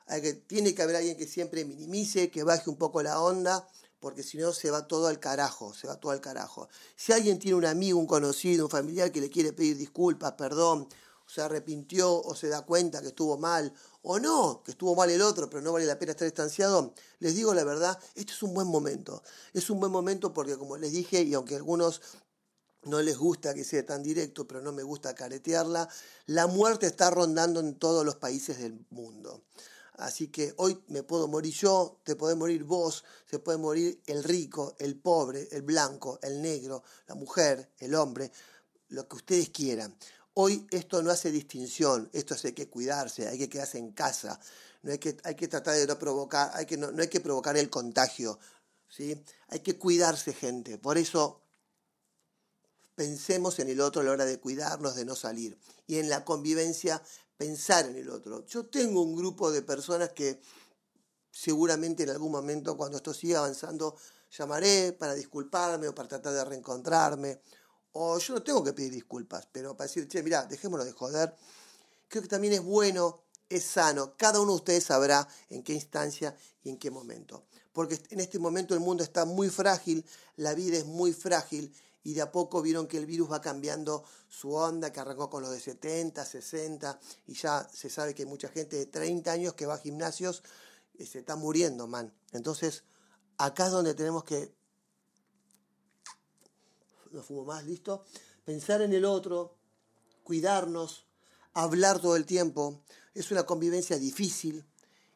hay 0.06 0.22
que, 0.22 0.34
tiene 0.34 0.76
que 0.76 0.84
haber 0.84 0.98
alguien 0.98 1.18
que 1.18 1.28
siempre 1.28 1.66
minimice, 1.66 2.30
que 2.30 2.44
baje 2.44 2.70
un 2.70 2.78
poco 2.78 3.02
la 3.02 3.20
onda, 3.20 3.68
porque 4.00 4.22
si 4.22 4.38
no 4.38 4.54
se 4.54 4.70
va 4.70 4.88
todo 4.88 5.08
al 5.08 5.20
carajo, 5.20 5.74
se 5.74 5.88
va 5.88 6.00
todo 6.00 6.12
al 6.12 6.22
carajo. 6.22 6.70
Si 6.96 7.14
alguien 7.14 7.40
tiene 7.40 7.58
un 7.58 7.66
amigo, 7.66 7.98
un 7.98 8.06
conocido, 8.06 8.66
un 8.66 8.72
familiar 8.72 9.12
que 9.12 9.20
le 9.20 9.32
quiere 9.32 9.52
pedir 9.52 9.76
disculpas, 9.76 10.34
perdón, 10.34 10.88
se 11.30 11.42
arrepintió 11.42 12.20
o 12.20 12.34
se 12.34 12.48
da 12.48 12.66
cuenta 12.66 13.02
que 13.02 13.10
estuvo 13.10 13.38
mal, 13.38 13.72
o 14.02 14.18
no, 14.18 14.64
que 14.64 14.72
estuvo 14.72 14.96
mal 14.96 15.12
el 15.12 15.22
otro, 15.22 15.48
pero 15.48 15.62
no 15.62 15.72
vale 15.72 15.86
la 15.86 16.00
pena 16.00 16.14
estar 16.14 16.26
distanciado, 16.26 16.96
les 17.20 17.36
digo 17.36 17.54
la 17.54 17.64
verdad, 17.64 18.00
este 18.16 18.34
es 18.34 18.42
un 18.42 18.56
buen 18.56 18.68
momento. 18.68 19.22
Es 19.54 19.70
un 19.70 19.80
buen 19.80 19.92
momento 19.92 20.34
porque 20.34 20.58
como 20.58 20.76
les 20.78 20.92
dije, 20.92 21.22
y 21.22 21.36
aunque 21.36 21.56
algunos 21.56 22.02
no 22.86 23.00
les 23.04 23.16
gusta 23.16 23.54
que 23.54 23.64
sea 23.64 23.86
tan 23.86 24.02
directo, 24.02 24.48
pero 24.48 24.62
no 24.62 24.72
me 24.72 24.82
gusta 24.82 25.14
caretearla, 25.14 25.88
la 26.26 26.48
muerte 26.48 26.88
está 26.88 27.12
rondando 27.12 27.60
en 27.60 27.76
todos 27.76 28.04
los 28.04 28.16
países 28.16 28.58
del 28.58 28.84
mundo. 28.90 29.44
Así 29.98 30.30
que 30.30 30.56
hoy 30.58 30.82
me 30.88 31.04
puedo 31.04 31.28
morir 31.28 31.54
yo, 31.54 32.00
te 32.04 32.16
puede 32.16 32.34
morir 32.34 32.64
vos, 32.64 33.04
se 33.30 33.38
puede 33.38 33.60
morir 33.60 34.02
el 34.08 34.24
rico, 34.24 34.76
el 34.80 34.98
pobre, 34.98 35.48
el 35.52 35.62
blanco, 35.62 36.18
el 36.24 36.42
negro, 36.42 36.82
la 37.06 37.14
mujer, 37.14 37.70
el 37.78 37.94
hombre, 37.94 38.32
lo 38.88 39.08
que 39.08 39.18
ustedes 39.18 39.50
quieran. 39.50 39.96
Hoy 40.42 40.66
esto 40.72 41.04
no 41.04 41.12
hace 41.12 41.34
distinción, 41.34 42.10
esto 42.14 42.34
hace 42.34 42.54
que 42.54 42.70
cuidarse, 42.70 43.28
hay 43.28 43.38
que 43.38 43.50
quedarse 43.50 43.78
en 43.78 43.92
casa, 43.92 44.40
no 44.84 44.94
hay 44.94 44.98
que, 44.98 45.18
hay 45.26 45.36
que 45.36 45.50
tratar 45.50 45.76
de 45.76 45.86
no 45.86 46.00
provocar, 46.00 46.52
hay 46.54 46.66
que, 46.66 46.78
no, 46.78 46.94
no 46.94 47.02
hay 47.02 47.10
que 47.10 47.20
provocar 47.20 47.58
el 47.58 47.70
contagio, 47.70 48.40
¿sí? 48.88 49.22
hay 49.50 49.60
que 49.60 49.78
cuidarse 49.78 50.32
gente, 50.32 50.78
por 50.78 50.98
eso 50.98 51.42
pensemos 52.96 53.60
en 53.60 53.68
el 53.68 53.82
otro 53.82 54.02
a 54.02 54.06
la 54.06 54.12
hora 54.12 54.24
de 54.24 54.40
cuidarnos, 54.40 54.96
de 54.96 55.04
no 55.04 55.14
salir, 55.14 55.60
y 55.88 55.98
en 55.98 56.08
la 56.08 56.24
convivencia 56.24 57.04
pensar 57.36 57.88
en 57.88 57.98
el 57.98 58.10
otro. 58.10 58.46
Yo 58.46 58.66
tengo 58.68 59.02
un 59.02 59.18
grupo 59.18 59.52
de 59.52 59.62
personas 59.62 60.14
que 60.14 60.40
seguramente 61.30 62.04
en 62.04 62.12
algún 62.12 62.32
momento 62.32 62.78
cuando 62.78 62.96
esto 62.96 63.14
siga 63.14 63.40
avanzando 63.40 63.98
llamaré 64.32 64.94
para 64.94 65.16
disculparme 65.16 65.90
o 65.90 65.96
para 65.96 66.08
tratar 66.08 66.34
de 66.34 66.46
reencontrarme. 66.46 67.42
O 67.94 68.20
yo 68.20 68.36
no 68.36 68.44
tengo 68.44 68.64
que 68.64 68.74
pedir 68.74 68.92
disculpas, 68.92 69.48
pero 69.52 69.76
para 69.76 69.88
decir, 69.88 70.08
che, 70.08 70.22
mira, 70.24 70.46
dejémonos 70.46 70.86
de 70.86 70.92
joder. 70.92 71.36
Creo 72.08 72.22
que 72.22 72.30
también 72.30 72.54
es 72.54 72.64
bueno, 72.64 73.24
es 73.50 73.64
sano. 73.64 74.16
Cada 74.16 74.40
uno 74.40 74.52
de 74.52 74.58
ustedes 74.58 74.84
sabrá 74.86 75.28
en 75.50 75.64
qué 75.64 75.74
instancia 75.74 76.36
y 76.64 76.70
en 76.70 76.78
qué 76.78 76.92
momento. 76.92 77.46
Porque 77.74 78.00
en 78.10 78.20
este 78.20 78.40
momento 78.40 78.74
el 78.74 78.80
mundo 78.80 79.04
está 79.04 79.26
muy 79.26 79.50
frágil, 79.50 80.06
la 80.36 80.54
vida 80.54 80.78
es 80.78 80.86
muy 80.86 81.14
frágil 81.14 81.74
y 82.04 82.14
de 82.14 82.22
a 82.22 82.32
poco 82.32 82.62
vieron 82.62 82.88
que 82.88 82.98
el 82.98 83.06
virus 83.06 83.32
va 83.32 83.42
cambiando 83.42 84.04
su 84.28 84.54
onda, 84.54 84.92
que 84.92 85.00
arrancó 85.00 85.30
con 85.30 85.44
los 85.44 85.52
de 85.52 85.60
70, 85.60 86.24
60 86.26 87.00
y 87.28 87.34
ya 87.34 87.68
se 87.72 87.90
sabe 87.90 88.16
que 88.16 88.26
mucha 88.26 88.50
gente 88.50 88.78
de 88.78 88.86
30 88.86 89.32
años 89.32 89.54
que 89.54 89.66
va 89.66 89.76
a 89.76 89.80
gimnasios 89.80 90.44
y 90.94 91.06
se 91.06 91.20
está 91.20 91.36
muriendo, 91.36 91.88
man. 91.88 92.14
Entonces, 92.32 92.84
acá 93.38 93.68
es 93.68 93.72
donde 93.72 93.94
tenemos 93.94 94.24
que 94.24 94.54
no 97.12 97.24
fumo 97.24 97.46
más, 97.46 97.66
listo, 97.66 98.04
pensar 98.46 98.82
en 98.82 98.94
el 98.94 99.06
otro, 99.06 99.56
cuidarnos, 100.24 101.06
hablar 101.54 102.00
todo 102.00 102.16
el 102.16 102.26
tiempo, 102.26 102.82
es 103.14 103.32
una 103.32 103.44
convivencia 103.44 103.98
difícil 103.98 104.66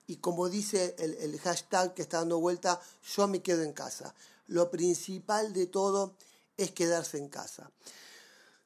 y 0.08 0.18
como 0.18 0.50
dice 0.50 0.96
el, 1.00 1.14
el 1.16 1.40
hashtag 1.40 1.94
que 1.94 2.02
está 2.02 2.18
dando 2.20 2.40
vuelta, 2.40 2.82
yo 3.16 3.28
me 3.28 3.42
quedo 3.42 3.64
en 3.64 3.74
casa. 3.74 4.14
Lo 4.48 4.70
principal 4.70 5.54
de 5.54 5.68
todo 5.68 6.16
es 6.58 6.72
quedarse 6.72 7.18
en 7.18 7.30
casa. 7.30 7.72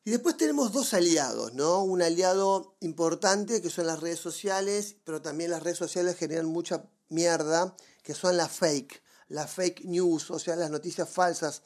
Y 0.08 0.12
después 0.12 0.38
tenemos 0.38 0.72
dos 0.72 0.94
aliados, 0.94 1.54
¿no? 1.54 1.84
Un 1.84 2.02
aliado 2.02 2.76
importante 2.80 3.62
que 3.62 3.70
son 3.70 3.88
las 3.88 4.00
redes 4.00 4.20
sociales, 4.20 4.96
pero 5.04 5.22
también 5.22 5.52
las 5.52 5.62
redes 5.62 5.78
sociales 5.78 6.16
generan 6.16 6.46
mucha 6.46 6.86
mierda, 7.10 7.76
que 8.04 8.14
son 8.14 8.38
las 8.38 8.52
fake, 8.52 9.02
las 9.28 9.52
fake 9.52 9.84
news, 9.84 10.32
o 10.32 10.40
sea, 10.40 10.56
las 10.56 10.72
noticias 10.72 11.10
falsas. 11.10 11.62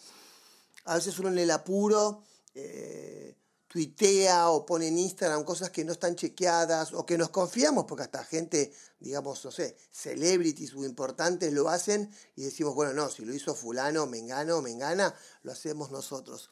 A 0.86 0.96
veces 0.96 1.18
uno 1.20 1.30
en 1.30 1.40
el 1.40 1.52
apuro 1.52 2.24
eh, 2.54 3.36
tuitea 3.72 4.50
o 4.50 4.66
pone 4.66 4.88
en 4.88 4.98
Instagram 4.98 5.46
cosas 5.46 5.70
que 5.70 5.86
no 5.86 5.94
están 5.94 6.18
chequeadas 6.18 6.94
o 6.94 7.06
que 7.06 7.18
nos 7.18 7.30
confiamos, 7.30 7.86
porque 7.86 8.04
hasta 8.04 8.24
gente, 8.26 8.74
digamos, 9.00 9.46
no 9.46 9.52
sé, 9.52 9.78
celebrities 9.92 10.74
o 10.74 10.84
importantes 10.84 11.54
lo 11.54 11.70
hacen 11.70 12.12
y 12.36 12.44
decimos, 12.44 12.76
bueno, 12.76 12.92
no, 12.94 13.10
si 13.10 13.24
lo 13.24 13.34
hizo 13.34 13.56
fulano, 13.56 14.08
me 14.08 14.18
engano, 14.18 14.62
me 14.62 14.72
engana, 14.72 15.16
lo 15.44 15.54
hacemos 15.54 15.90
nosotros. 15.90 16.50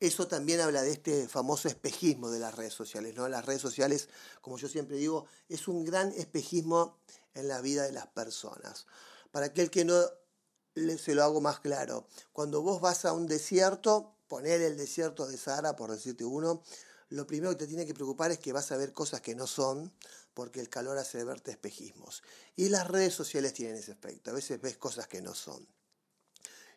Eso 0.00 0.26
también 0.26 0.60
habla 0.60 0.82
de 0.82 0.92
este 0.92 1.28
famoso 1.28 1.68
espejismo 1.68 2.30
de 2.30 2.38
las 2.38 2.54
redes 2.54 2.72
sociales, 2.72 3.14
¿no? 3.14 3.28
Las 3.28 3.44
redes 3.44 3.60
sociales, 3.60 4.08
como 4.40 4.56
yo 4.56 4.68
siempre 4.68 4.96
digo, 4.96 5.26
es 5.48 5.68
un 5.68 5.84
gran 5.84 6.12
espejismo 6.12 6.98
en 7.34 7.48
la 7.48 7.60
vida 7.60 7.84
de 7.84 7.92
las 7.92 8.06
personas. 8.06 8.86
Para 9.30 9.46
aquel 9.46 9.70
que 9.70 9.84
no 9.84 10.02
se 10.74 11.14
lo 11.14 11.22
hago 11.22 11.40
más 11.40 11.60
claro. 11.60 12.06
Cuando 12.32 12.62
vos 12.62 12.80
vas 12.80 13.04
a 13.04 13.12
un 13.12 13.26
desierto, 13.26 14.16
poner 14.28 14.60
el 14.60 14.76
desierto 14.76 15.26
de 15.26 15.36
Sahara, 15.36 15.76
por 15.76 15.90
decirte 15.90 16.24
uno, 16.24 16.62
lo 17.10 17.26
primero 17.26 17.50
que 17.50 17.58
te 17.58 17.66
tiene 17.66 17.86
que 17.86 17.94
preocupar 17.94 18.32
es 18.32 18.38
que 18.38 18.52
vas 18.52 18.72
a 18.72 18.76
ver 18.76 18.92
cosas 18.92 19.20
que 19.20 19.34
no 19.34 19.46
son, 19.46 19.92
porque 20.34 20.60
el 20.60 20.68
calor 20.68 20.98
hace 20.98 21.22
verte 21.22 21.52
espejismos. 21.52 22.22
Y 22.56 22.68
las 22.68 22.88
redes 22.88 23.14
sociales 23.14 23.52
tienen 23.52 23.76
ese 23.76 23.92
efecto. 23.92 24.30
A 24.30 24.34
veces 24.34 24.60
ves 24.60 24.76
cosas 24.76 25.06
que 25.06 25.22
no 25.22 25.34
son. 25.34 25.66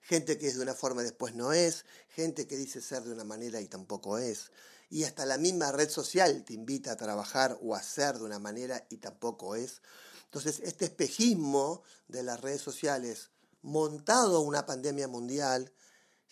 Gente 0.02 0.38
que 0.38 0.48
es 0.48 0.56
de 0.56 0.62
una 0.62 0.76
forma 0.76 1.02
y 1.02 1.06
después 1.06 1.36
no 1.36 1.52
es, 1.52 1.86
gente 2.10 2.48
que 2.48 2.56
dice 2.56 2.82
ser 2.82 3.04
de 3.04 3.12
una 3.12 3.24
manera 3.24 3.60
y 3.60 3.68
tampoco 3.68 4.18
es. 4.20 4.52
Y 4.90 5.04
hasta 5.04 5.26
la 5.26 5.38
misma 5.38 5.72
red 5.72 5.90
social 5.90 6.46
te 6.46 6.54
invita 6.54 6.94
a 6.94 6.98
trabajar 6.98 7.58
o 7.62 7.76
a 7.76 7.82
ser 7.84 8.18
de 8.18 8.24
una 8.24 8.40
manera 8.40 8.86
y 8.90 8.98
tampoco 8.98 9.56
es. 9.56 9.82
Entonces, 10.26 10.62
este 10.64 10.86
espejismo 10.86 11.84
de 12.08 12.24
las 12.24 12.40
redes 12.40 12.62
sociales 12.62 13.32
montado 13.68 14.40
una 14.42 14.66
pandemia 14.66 15.10
mundial 15.10 15.74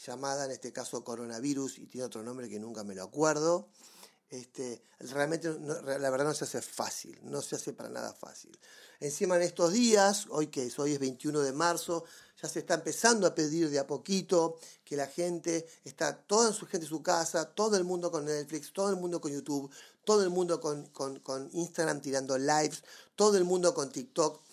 llamada 0.05 0.45
en 0.45 0.51
este 0.51 0.71
caso 0.71 1.03
coronavirus 1.03 1.79
y 1.79 1.85
tiene 1.85 2.05
otro 2.05 2.23
nombre 2.23 2.47
que 2.47 2.59
nunca 2.59 2.83
me 2.85 2.95
lo 2.95 3.03
acuerdo. 3.03 3.67
Este, 4.29 4.81
realmente 4.99 5.53
la 5.59 6.09
verdad 6.09 6.25
no 6.25 6.33
se 6.33 6.45
hace 6.45 6.61
fácil, 6.61 7.19
no 7.23 7.41
se 7.41 7.57
hace 7.57 7.73
para 7.73 7.89
nada 7.89 8.13
fácil. 8.13 8.57
Encima 9.01 9.35
en 9.35 9.41
estos 9.41 9.73
días, 9.73 10.27
hoy 10.29 10.47
que 10.47 10.65
es, 10.65 10.79
hoy 10.79 10.93
es 10.93 10.99
21 10.99 11.41
de 11.41 11.51
marzo, 11.51 12.05
ya 12.41 12.47
se 12.47 12.59
está 12.59 12.75
empezando 12.75 13.27
a 13.27 13.35
pedir 13.35 13.69
de 13.69 13.79
a 13.79 13.85
poquito 13.85 14.57
que 14.85 14.95
la 14.95 15.07
gente 15.07 15.67
está 15.83 16.17
toda 16.17 16.53
su 16.53 16.65
gente 16.65 16.85
en 16.85 16.89
su 16.89 17.03
casa, 17.03 17.53
todo 17.53 17.75
el 17.75 17.83
mundo 17.83 18.11
con 18.11 18.25
Netflix, 18.25 18.71
todo 18.71 18.89
el 18.89 18.95
mundo 18.95 19.19
con 19.19 19.31
YouTube, 19.31 19.69
todo 20.05 20.23
el 20.23 20.29
mundo 20.29 20.61
con, 20.61 20.85
con, 20.87 21.19
con 21.19 21.49
Instagram 21.51 22.01
tirando 22.01 22.37
lives, 22.37 22.83
todo 23.15 23.37
el 23.37 23.43
mundo 23.43 23.73
con 23.73 23.91
TikTok 23.91 24.44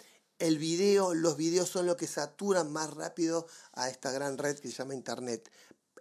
el 0.42 0.58
video, 0.58 1.14
los 1.14 1.36
videos 1.36 1.68
son 1.68 1.86
lo 1.86 1.96
que 1.96 2.08
saturan 2.08 2.72
más 2.72 2.92
rápido 2.92 3.46
a 3.74 3.88
esta 3.88 4.10
gran 4.10 4.38
red 4.38 4.58
que 4.58 4.68
se 4.68 4.74
llama 4.74 4.92
Internet. 4.92 5.48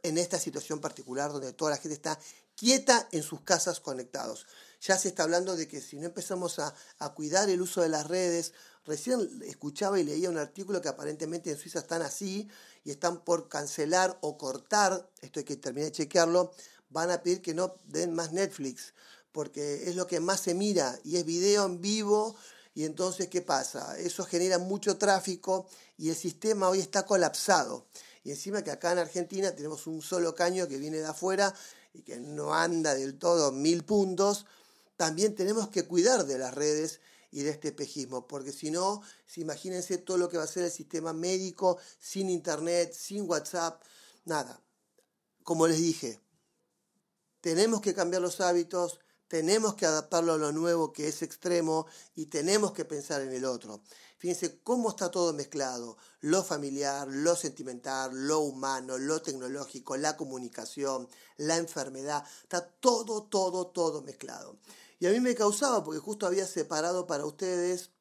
En 0.01 0.17
esta 0.17 0.39
situación 0.39 0.81
particular 0.81 1.31
donde 1.31 1.53
toda 1.53 1.69
la 1.69 1.77
gente 1.77 1.93
está 1.93 2.17
quieta 2.55 3.07
en 3.11 3.21
sus 3.21 3.41
casas 3.41 3.79
conectados. 3.79 4.47
Ya 4.81 4.97
se 4.97 5.09
está 5.09 5.23
hablando 5.23 5.55
de 5.55 5.67
que 5.67 5.79
si 5.79 5.97
no 5.97 6.07
empezamos 6.07 6.57
a, 6.57 6.73
cuidar 7.13 7.51
el 7.51 7.61
uso 7.61 7.81
de 7.81 7.89
las 7.89 8.07
redes, 8.07 8.53
recién 8.83 9.43
escuchaba 9.45 9.99
y 9.99 10.03
leía 10.03 10.31
un 10.31 10.39
artículo 10.39 10.81
que 10.81 10.89
aparentemente 10.89 11.51
en 11.51 11.57
Suiza 11.57 11.77
están 11.77 12.01
así 12.01 12.49
y 12.83 12.89
están 12.89 13.23
por 13.23 13.47
cancelar 13.47 14.17
o 14.21 14.39
cortar, 14.39 15.07
esto 15.21 15.39
hay 15.39 15.45
que 15.45 15.55
terminar 15.55 15.91
de 15.91 15.97
chequearlo, 15.97 16.51
van 16.89 17.11
a 17.11 17.21
pedir 17.21 17.43
que 17.43 17.53
no 17.53 17.75
den 17.85 18.15
más 18.15 18.31
Netflix, 18.31 18.95
porque 19.31 19.87
es 19.87 19.95
lo 19.95 20.07
que 20.07 20.19
más 20.19 20.39
se 20.39 20.55
mira 20.55 20.97
y 21.03 21.17
es 21.17 21.25
video 21.25 21.67
en 21.67 21.79
vivo 21.79 22.35
y 22.73 22.85
entonces, 22.85 23.27
¿qué 23.27 23.41
pasa? 23.41 23.97
Eso 23.99 24.25
genera 24.25 24.57
mucho 24.57 24.97
tráfico 24.97 25.67
y 25.97 26.09
el 26.09 26.15
sistema 26.15 26.69
hoy 26.69 26.79
está 26.79 27.05
colapsado. 27.05 27.85
Y 28.23 28.31
encima 28.31 28.63
que 28.63 28.71
acá 28.71 28.91
en 28.91 28.99
Argentina 28.99 29.53
tenemos 29.53 29.87
un 29.87 30.01
solo 30.01 30.35
caño 30.35 30.67
que 30.67 30.77
viene 30.77 30.97
de 30.97 31.07
afuera 31.07 31.53
y 31.93 32.03
que 32.03 32.19
no 32.19 32.53
anda 32.53 32.95
del 32.95 33.17
todo 33.17 33.51
mil 33.51 33.83
puntos, 33.83 34.45
también 34.95 35.35
tenemos 35.35 35.69
que 35.69 35.83
cuidar 35.83 36.25
de 36.25 36.37
las 36.37 36.53
redes 36.53 37.01
y 37.31 37.43
de 37.43 37.49
este 37.49 37.69
espejismo, 37.69 38.27
porque 38.27 38.51
si 38.51 38.71
no, 38.71 39.01
imagínense 39.35 39.97
todo 39.97 40.17
lo 40.17 40.29
que 40.29 40.37
va 40.37 40.43
a 40.43 40.47
ser 40.47 40.63
el 40.63 40.71
sistema 40.71 41.13
médico 41.13 41.77
sin 41.99 42.29
internet, 42.29 42.93
sin 42.93 43.27
WhatsApp, 43.27 43.81
nada. 44.25 44.61
Como 45.43 45.67
les 45.67 45.77
dije, 45.77 46.19
tenemos 47.39 47.81
que 47.81 47.93
cambiar 47.93 48.21
los 48.21 48.41
hábitos, 48.41 48.99
tenemos 49.31 49.75
que 49.75 49.85
adaptarlo 49.85 50.33
a 50.33 50.37
lo 50.37 50.51
nuevo 50.51 50.91
que 50.91 51.07
es 51.07 51.21
extremo 51.21 51.87
y 52.15 52.25
tenemos 52.25 52.73
que 52.73 52.83
pensar 52.83 53.21
en 53.21 53.31
el 53.31 53.45
otro. 53.45 53.81
Fíjense 54.17 54.59
cómo 54.59 54.89
está 54.89 55.09
todo 55.09 55.31
mezclado, 55.31 55.97
lo 56.19 56.43
familiar, 56.43 57.07
lo 57.07 57.37
sentimental, 57.37 58.27
lo 58.27 58.39
humano, 58.39 58.97
lo 58.97 59.21
tecnológico, 59.21 59.95
la 59.95 60.17
comunicación, 60.17 61.07
la 61.37 61.55
enfermedad, 61.55 62.25
está 62.43 62.67
todo, 62.67 63.23
todo, 63.23 63.67
todo 63.67 64.01
mezclado. 64.01 64.57
Y 64.99 65.07
a 65.07 65.11
mí 65.11 65.21
me 65.21 65.33
causaba, 65.33 65.81
porque 65.81 66.01
justo 66.01 66.27
había 66.27 66.45
separado 66.45 67.07
para 67.07 67.25
ustedes 67.25 67.91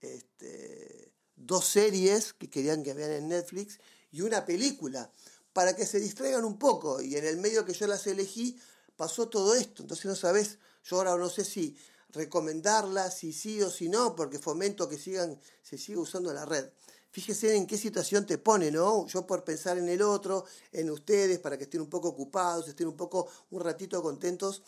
este, 0.00 1.12
dos 1.36 1.64
series 1.64 2.32
que 2.32 2.50
querían 2.50 2.82
que 2.82 2.92
vean 2.92 3.12
en 3.12 3.28
Netflix 3.28 3.78
y 4.10 4.22
una 4.22 4.44
película, 4.44 5.12
para 5.52 5.76
que 5.76 5.86
se 5.86 6.00
distraigan 6.00 6.44
un 6.44 6.58
poco. 6.58 7.00
Y 7.00 7.14
en 7.14 7.24
el 7.24 7.36
medio 7.36 7.64
que 7.64 7.72
yo 7.72 7.86
las 7.86 8.04
elegí, 8.08 8.58
pasó 8.96 9.28
todo 9.28 9.54
esto. 9.54 9.82
Entonces 9.82 10.06
no 10.06 10.14
sabes, 10.14 10.58
yo 10.84 10.96
ahora 10.96 11.16
no 11.16 11.28
sé 11.28 11.44
si 11.44 11.76
recomendarla 12.10 13.10
si 13.10 13.32
sí 13.32 13.62
o 13.62 13.70
si 13.70 13.88
no, 13.88 14.16
porque 14.16 14.38
fomento 14.38 14.88
que 14.88 14.98
sigan, 14.98 15.38
se 15.62 15.78
siga 15.78 16.00
usando 16.00 16.32
la 16.32 16.44
red. 16.44 16.68
Fíjese 17.10 17.56
en 17.56 17.66
qué 17.66 17.78
situación 17.78 18.26
te 18.26 18.36
pone, 18.38 18.70
¿no? 18.70 19.06
Yo 19.06 19.26
por 19.26 19.42
pensar 19.42 19.78
en 19.78 19.88
el 19.88 20.02
otro, 20.02 20.44
en 20.72 20.90
ustedes, 20.90 21.38
para 21.38 21.56
que 21.56 21.64
estén 21.64 21.80
un 21.80 21.88
poco 21.88 22.08
ocupados, 22.08 22.68
estén 22.68 22.88
un 22.88 22.96
poco, 22.96 23.28
un 23.50 23.62
ratito 23.62 24.02
contentos, 24.02 24.62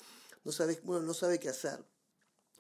no 0.45 0.53
sabe, 0.53 0.81
uno 0.85 1.01
no 1.01 1.13
sabe 1.13 1.39
qué 1.39 1.51
hacer. 1.51 1.85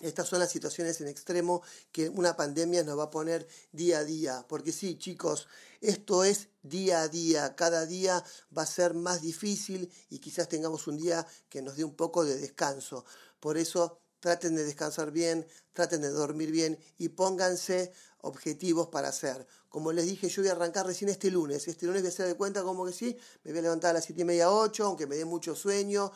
Estas 0.00 0.28
son 0.28 0.38
las 0.38 0.50
situaciones 0.50 1.00
en 1.00 1.08
extremo 1.08 1.62
que 1.90 2.08
una 2.08 2.36
pandemia 2.36 2.84
nos 2.84 2.98
va 2.98 3.04
a 3.04 3.10
poner 3.10 3.48
día 3.72 3.98
a 3.98 4.04
día. 4.04 4.46
Porque 4.48 4.70
sí, 4.70 4.96
chicos, 4.96 5.48
esto 5.80 6.22
es 6.22 6.48
día 6.62 7.02
a 7.02 7.08
día. 7.08 7.56
Cada 7.56 7.84
día 7.84 8.24
va 8.56 8.62
a 8.62 8.66
ser 8.66 8.94
más 8.94 9.22
difícil 9.22 9.92
y 10.08 10.20
quizás 10.20 10.48
tengamos 10.48 10.86
un 10.86 10.98
día 10.98 11.26
que 11.48 11.62
nos 11.62 11.76
dé 11.76 11.84
un 11.84 11.96
poco 11.96 12.24
de 12.24 12.38
descanso. 12.38 13.04
Por 13.40 13.58
eso 13.58 14.00
traten 14.20 14.54
de 14.54 14.64
descansar 14.64 15.10
bien, 15.10 15.46
traten 15.72 16.00
de 16.00 16.10
dormir 16.10 16.50
bien 16.52 16.78
y 16.96 17.08
pónganse 17.08 17.92
objetivos 18.20 18.88
para 18.88 19.08
hacer. 19.08 19.46
Como 19.68 19.92
les 19.92 20.06
dije, 20.06 20.28
yo 20.28 20.42
voy 20.42 20.48
a 20.48 20.52
arrancar 20.52 20.86
recién 20.86 21.08
este 21.10 21.30
lunes. 21.30 21.66
Este 21.66 21.86
lunes 21.86 22.02
voy 22.02 22.08
a 22.08 22.12
hacer 22.12 22.26
de 22.26 22.34
cuenta 22.34 22.62
como 22.62 22.86
que 22.86 22.92
sí, 22.92 23.16
me 23.44 23.50
voy 23.50 23.60
a 23.60 23.62
levantar 23.62 23.90
a 23.90 23.94
las 23.94 24.04
siete 24.04 24.22
y 24.22 24.24
media, 24.24 24.50
8, 24.50 24.84
aunque 24.84 25.06
me 25.06 25.16
dé 25.16 25.24
mucho 25.24 25.54
sueño. 25.54 26.12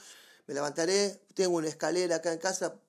Me 0.47 0.55
levantaré, 0.55 1.25
tengo 1.35 1.57
una 1.57 1.69
escalera 1.69 2.17
acá 2.17 2.33
en 2.33 2.39
casa, 2.39 2.81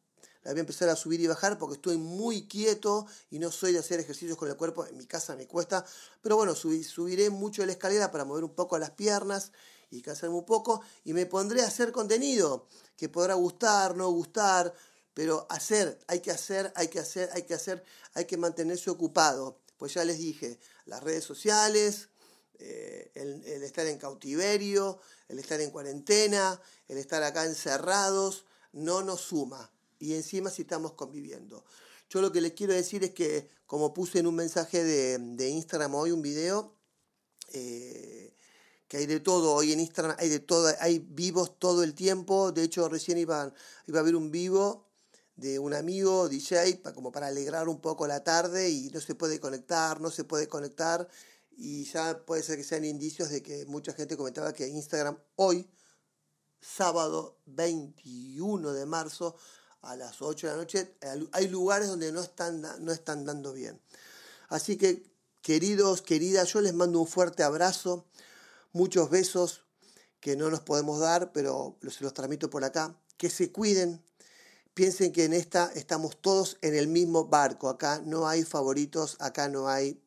la 0.43 0.51
voy 0.51 0.59
a 0.59 0.61
empezar 0.61 0.89
a 0.89 0.95
subir 0.95 1.21
y 1.21 1.27
bajar 1.27 1.57
porque 1.57 1.75
estoy 1.75 1.97
muy 1.97 2.47
quieto 2.47 3.07
y 3.29 3.39
no 3.39 3.51
soy 3.51 3.71
de 3.73 3.79
hacer 3.79 3.99
ejercicios 3.99 4.37
con 4.37 4.49
el 4.49 4.57
cuerpo. 4.57 4.85
En 4.85 4.97
mi 4.97 5.05
casa 5.05 5.35
me 5.35 5.47
cuesta, 5.47 5.85
pero 6.21 6.35
bueno, 6.35 6.53
subiré 6.53 7.29
mucho 7.29 7.65
la 7.65 7.71
escalera 7.71 8.11
para 8.11 8.25
mover 8.25 8.43
un 8.43 8.53
poco 8.53 8.77
las 8.77 8.91
piernas 8.91 9.51
y 9.89 10.01
cansarme 10.01 10.35
un 10.35 10.45
poco 10.45 10.81
y 11.05 11.13
me 11.13 11.25
pondré 11.25 11.61
a 11.61 11.67
hacer 11.67 11.91
contenido 11.91 12.67
que 12.97 13.07
podrá 13.07 13.35
gustar, 13.35 13.95
no 13.95 14.09
gustar, 14.09 14.73
pero 15.13 15.47
hacer, 15.49 15.99
hay 16.07 16.19
que 16.19 16.31
hacer, 16.31 16.73
hay 16.75 16.89
que 16.89 16.99
hacer, 16.99 17.29
hay 17.33 17.43
que 17.43 17.53
hacer, 17.53 17.83
hay 18.13 18.25
que 18.25 18.37
mantenerse 18.37 18.89
ocupado. 18.89 19.59
Pues 19.77 19.93
ya 19.93 20.03
les 20.03 20.17
dije, 20.17 20.59
las 20.85 21.03
redes 21.03 21.23
sociales, 21.23 22.09
eh, 22.59 23.11
el, 23.15 23.43
el 23.45 23.63
estar 23.63 23.85
en 23.87 23.97
cautiverio, 23.97 24.99
el 25.29 25.39
estar 25.39 25.61
en 25.61 25.71
cuarentena, 25.71 26.59
el 26.87 26.97
estar 26.97 27.23
acá 27.23 27.45
encerrados, 27.45 28.45
no 28.73 29.03
nos 29.03 29.21
suma 29.21 29.72
y 30.03 30.15
encima 30.15 30.49
si 30.49 30.63
estamos 30.63 30.93
conviviendo. 30.93 31.63
Yo 32.09 32.21
lo 32.21 32.33
que 32.33 32.41
les 32.41 32.51
quiero 32.51 32.73
decir 32.73 33.05
es 33.05 33.11
que, 33.11 33.49
como 33.65 33.93
puse 33.93 34.19
en 34.19 34.27
un 34.27 34.35
mensaje 34.35 34.83
de, 34.83 35.49
Instagram 35.49 35.95
hoy, 35.95 36.11
un 36.11 36.21
video, 36.21 36.75
eh, 37.53 38.35
que 38.89 38.97
hay 38.97 39.05
de 39.05 39.21
todo, 39.21 39.53
hoy 39.53 39.71
en 39.71 39.79
Instagram 39.79 40.17
hay 40.19 40.27
de 40.27 40.39
todo, 40.39 40.73
hay 40.81 40.99
vivos 40.99 41.57
todo 41.57 41.83
el 41.83 41.95
tiempo, 41.95 42.51
de 42.51 42.63
hecho 42.63 42.89
recién 42.89 43.17
iba, 43.17 43.53
iba 43.87 43.99
a 43.99 44.01
haber 44.01 44.17
un 44.17 44.29
vivo 44.29 44.89
de 45.37 45.57
un 45.57 45.73
amigo 45.73 46.27
DJ 46.27 46.81
como 46.93 47.13
para 47.13 47.27
alegrar 47.27 47.69
un 47.69 47.79
poco 47.79 48.05
la 48.05 48.25
tarde 48.25 48.69
y 48.69 48.89
no 48.89 48.99
se 48.99 49.15
puede 49.15 49.39
conectar, 49.39 50.01
no 50.01 50.11
se 50.11 50.25
puede 50.25 50.49
conectar 50.49 51.07
y 51.55 51.85
ya 51.85 52.25
puede 52.25 52.43
ser 52.43 52.57
que 52.57 52.65
sean 52.65 52.83
indicios 52.83 53.29
de 53.29 53.41
que 53.41 53.65
mucha 53.67 53.93
gente 53.93 54.17
comentaba 54.17 54.51
que 54.51 54.67
Instagram 54.67 55.17
hoy, 55.37 55.67
sábado 56.59 57.39
21 57.45 58.73
de 58.73 58.85
marzo, 58.85 59.37
a 59.83 59.95
las 59.95 60.21
8 60.21 60.47
de 60.47 60.53
la 60.53 60.57
noche, 60.57 60.95
hay 61.31 61.47
lugares 61.47 61.87
donde 61.87 62.11
no 62.11 62.21
están, 62.21 62.61
no 62.79 62.91
están 62.91 63.25
dando 63.25 63.53
bien. 63.53 63.79
Así 64.49 64.77
que, 64.77 65.03
queridos, 65.41 66.01
queridas, 66.01 66.51
yo 66.51 66.61
les 66.61 66.73
mando 66.73 66.99
un 66.99 67.07
fuerte 67.07 67.43
abrazo, 67.43 68.05
muchos 68.71 69.09
besos 69.09 69.65
que 70.19 70.35
no 70.37 70.49
nos 70.49 70.61
podemos 70.61 70.99
dar, 70.99 71.33
pero 71.33 71.77
se 71.89 72.03
los 72.03 72.13
transmito 72.13 72.49
por 72.49 72.63
acá. 72.63 72.97
Que 73.17 73.29
se 73.29 73.51
cuiden, 73.51 74.01
piensen 74.73 75.11
que 75.11 75.25
en 75.25 75.33
esta 75.33 75.71
estamos 75.75 76.21
todos 76.21 76.57
en 76.61 76.75
el 76.75 76.87
mismo 76.87 77.27
barco. 77.27 77.69
Acá 77.69 78.01
no 78.05 78.27
hay 78.27 78.43
favoritos, 78.43 79.17
acá 79.19 79.49
no 79.49 79.67
hay 79.67 80.01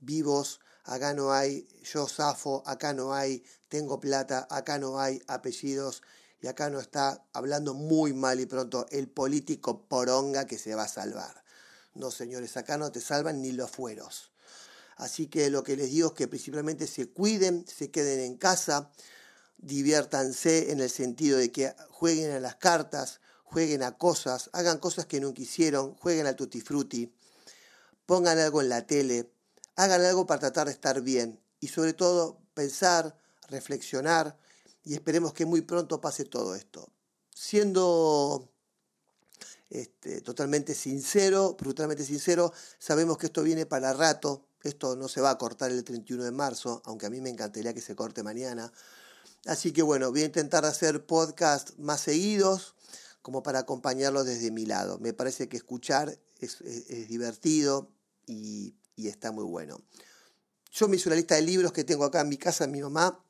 vivos, 0.00 0.60
acá 0.84 1.14
no 1.14 1.32
hay 1.32 1.66
yo 1.82 2.06
zafo, 2.06 2.62
acá 2.66 2.92
no 2.92 3.14
hay 3.14 3.42
tengo 3.68 3.98
plata, 4.00 4.46
acá 4.50 4.78
no 4.78 5.00
hay 5.00 5.22
apellidos, 5.26 6.02
y 6.44 6.46
acá 6.46 6.68
no 6.68 6.78
está 6.78 7.24
hablando 7.32 7.72
muy 7.72 8.12
mal 8.12 8.38
y 8.38 8.44
pronto 8.44 8.86
el 8.90 9.08
político 9.08 9.86
poronga 9.88 10.46
que 10.46 10.58
se 10.58 10.74
va 10.74 10.82
a 10.82 10.88
salvar. 10.88 11.42
No, 11.94 12.10
señores, 12.10 12.58
acá 12.58 12.76
no 12.76 12.92
te 12.92 13.00
salvan 13.00 13.40
ni 13.40 13.52
los 13.52 13.70
fueros. 13.70 14.30
Así 14.96 15.26
que 15.28 15.48
lo 15.48 15.64
que 15.64 15.74
les 15.74 15.90
digo 15.90 16.08
es 16.08 16.12
que 16.12 16.28
principalmente 16.28 16.86
se 16.86 17.08
cuiden, 17.08 17.64
se 17.66 17.90
queden 17.90 18.20
en 18.20 18.36
casa, 18.36 18.90
diviértanse 19.56 20.70
en 20.70 20.80
el 20.80 20.90
sentido 20.90 21.38
de 21.38 21.50
que 21.50 21.74
jueguen 21.88 22.32
a 22.32 22.40
las 22.40 22.56
cartas, 22.56 23.20
jueguen 23.44 23.82
a 23.82 23.96
cosas, 23.96 24.50
hagan 24.52 24.76
cosas 24.76 25.06
que 25.06 25.20
nunca 25.20 25.40
hicieron, 25.40 25.94
jueguen 25.94 26.26
al 26.26 26.36
tutti 26.36 26.60
frutti, 26.60 27.10
pongan 28.04 28.38
algo 28.38 28.60
en 28.60 28.68
la 28.68 28.86
tele, 28.86 29.32
hagan 29.76 30.04
algo 30.04 30.26
para 30.26 30.40
tratar 30.40 30.66
de 30.66 30.74
estar 30.74 31.00
bien 31.00 31.40
y 31.60 31.68
sobre 31.68 31.94
todo 31.94 32.38
pensar, 32.52 33.16
reflexionar, 33.48 34.36
y 34.84 34.94
esperemos 34.94 35.32
que 35.32 35.46
muy 35.46 35.62
pronto 35.62 36.00
pase 36.00 36.24
todo 36.24 36.54
esto. 36.54 36.88
Siendo 37.34 38.48
este, 39.70 40.20
totalmente 40.20 40.74
sincero, 40.74 41.56
brutalmente 41.58 42.04
sincero, 42.04 42.52
sabemos 42.78 43.18
que 43.18 43.26
esto 43.26 43.42
viene 43.42 43.66
para 43.66 43.92
rato, 43.92 44.46
esto 44.62 44.96
no 44.96 45.08
se 45.08 45.20
va 45.20 45.30
a 45.30 45.38
cortar 45.38 45.70
el 45.70 45.82
31 45.84 46.24
de 46.24 46.30
marzo, 46.30 46.82
aunque 46.84 47.06
a 47.06 47.10
mí 47.10 47.20
me 47.20 47.30
encantaría 47.30 47.74
que 47.74 47.80
se 47.80 47.96
corte 47.96 48.22
mañana. 48.22 48.72
Así 49.46 49.72
que 49.72 49.82
bueno, 49.82 50.10
voy 50.10 50.22
a 50.22 50.26
intentar 50.26 50.64
hacer 50.64 51.04
podcasts 51.04 51.74
más 51.78 52.00
seguidos, 52.00 52.74
como 53.24 53.42
para 53.42 53.60
acompañarlo 53.60 54.22
desde 54.22 54.50
mi 54.50 54.66
lado. 54.66 54.98
Me 54.98 55.14
parece 55.14 55.48
que 55.48 55.56
escuchar 55.56 56.18
es, 56.40 56.58
divertido 57.08 57.88
y, 58.26 58.74
está 58.98 59.32
muy 59.32 59.44
bueno. 59.44 59.80
Yo 60.70 60.88
me 60.88 60.96
hice 60.96 61.08
una 61.08 61.16
lista 61.16 61.34
de 61.34 61.40
libros 61.40 61.72
que 61.72 61.84
tengo 61.84 62.04
acá 62.04 62.20
en 62.20 62.28
mi 62.28 62.36
casa, 62.36 62.66
mi 62.66 62.82
mamá, 62.82 63.23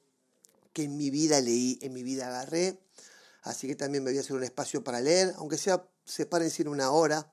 que 0.75 0.83
en 0.83 0.99
mi 0.99 1.09
vida 1.09 1.41
leí, 1.41 1.79
en 1.81 1.95
mi 1.95 2.03
vida 2.03 2.27
agarré. 2.27 2.79
Así 3.43 3.67
que 3.67 3.77
también 3.77 4.05
me 4.05 4.11
voy 4.11 4.19
a 4.19 4.21
hacer 4.21 4.37
un 4.37 4.45
espacio 4.45 4.85
para 4.85 5.01
leer, 5.01 5.33
aunque 5.39 5.57
sea 5.57 5.89
sepárense 6.05 6.63
en 6.63 6.69
una 6.69 6.91
hora, 6.91 7.33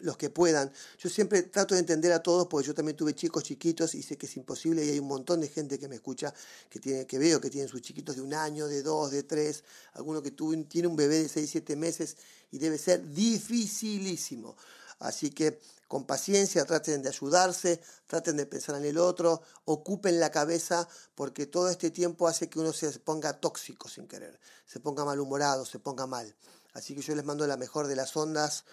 los 0.00 0.16
que 0.16 0.30
puedan. 0.30 0.72
Yo 0.98 1.08
siempre 1.08 1.42
trato 1.42 1.74
de 1.74 1.80
entender 1.80 2.12
a 2.12 2.22
todos, 2.22 2.48
porque 2.48 2.66
yo 2.66 2.74
también 2.74 2.96
tuve 2.96 3.14
chicos 3.14 3.44
chiquitos 3.44 3.94
y 3.94 4.02
sé 4.02 4.16
que 4.16 4.26
es 4.26 4.36
imposible 4.36 4.84
y 4.84 4.90
hay 4.90 4.98
un 4.98 5.08
montón 5.08 5.40
de 5.40 5.48
gente 5.48 5.78
que 5.78 5.88
me 5.88 5.96
escucha, 5.96 6.34
que, 6.68 6.80
tiene, 6.80 7.06
que 7.06 7.18
veo 7.18 7.40
que 7.40 7.50
tienen 7.50 7.68
sus 7.68 7.80
chiquitos 7.82 8.16
de 8.16 8.22
un 8.22 8.34
año, 8.34 8.66
de 8.66 8.82
dos, 8.82 9.10
de 9.10 9.22
tres, 9.22 9.64
alguno 9.94 10.22
que 10.22 10.30
tuvo, 10.30 10.56
tiene 10.64 10.88
un 10.88 10.96
bebé 10.96 11.22
de 11.22 11.28
seis, 11.28 11.50
siete 11.50 11.76
meses 11.76 12.16
y 12.50 12.58
debe 12.58 12.78
ser 12.78 13.10
dificilísimo. 13.10 14.56
Así 14.98 15.30
que 15.30 15.58
con 15.88 16.04
paciencia 16.04 16.64
traten 16.64 17.02
de 17.02 17.08
ayudarse, 17.08 17.80
traten 18.06 18.36
de 18.36 18.46
pensar 18.46 18.76
en 18.76 18.84
el 18.84 18.98
otro, 18.98 19.42
ocupen 19.64 20.18
la 20.18 20.30
cabeza 20.30 20.88
porque 21.14 21.46
todo 21.46 21.68
este 21.70 21.90
tiempo 21.90 22.26
hace 22.26 22.48
que 22.48 22.58
uno 22.58 22.72
se 22.72 22.90
ponga 22.98 23.34
tóxico 23.34 23.88
sin 23.88 24.08
querer, 24.08 24.38
se 24.66 24.80
ponga 24.80 25.04
malhumorado, 25.04 25.64
se 25.64 25.78
ponga 25.78 26.06
mal. 26.06 26.34
Así 26.74 26.94
que 26.94 27.02
yo 27.02 27.14
les 27.14 27.24
mando 27.24 27.46
la 27.46 27.56
mejor 27.56 27.86
de 27.86 27.96
las 27.96 28.16
ondas 28.16 28.64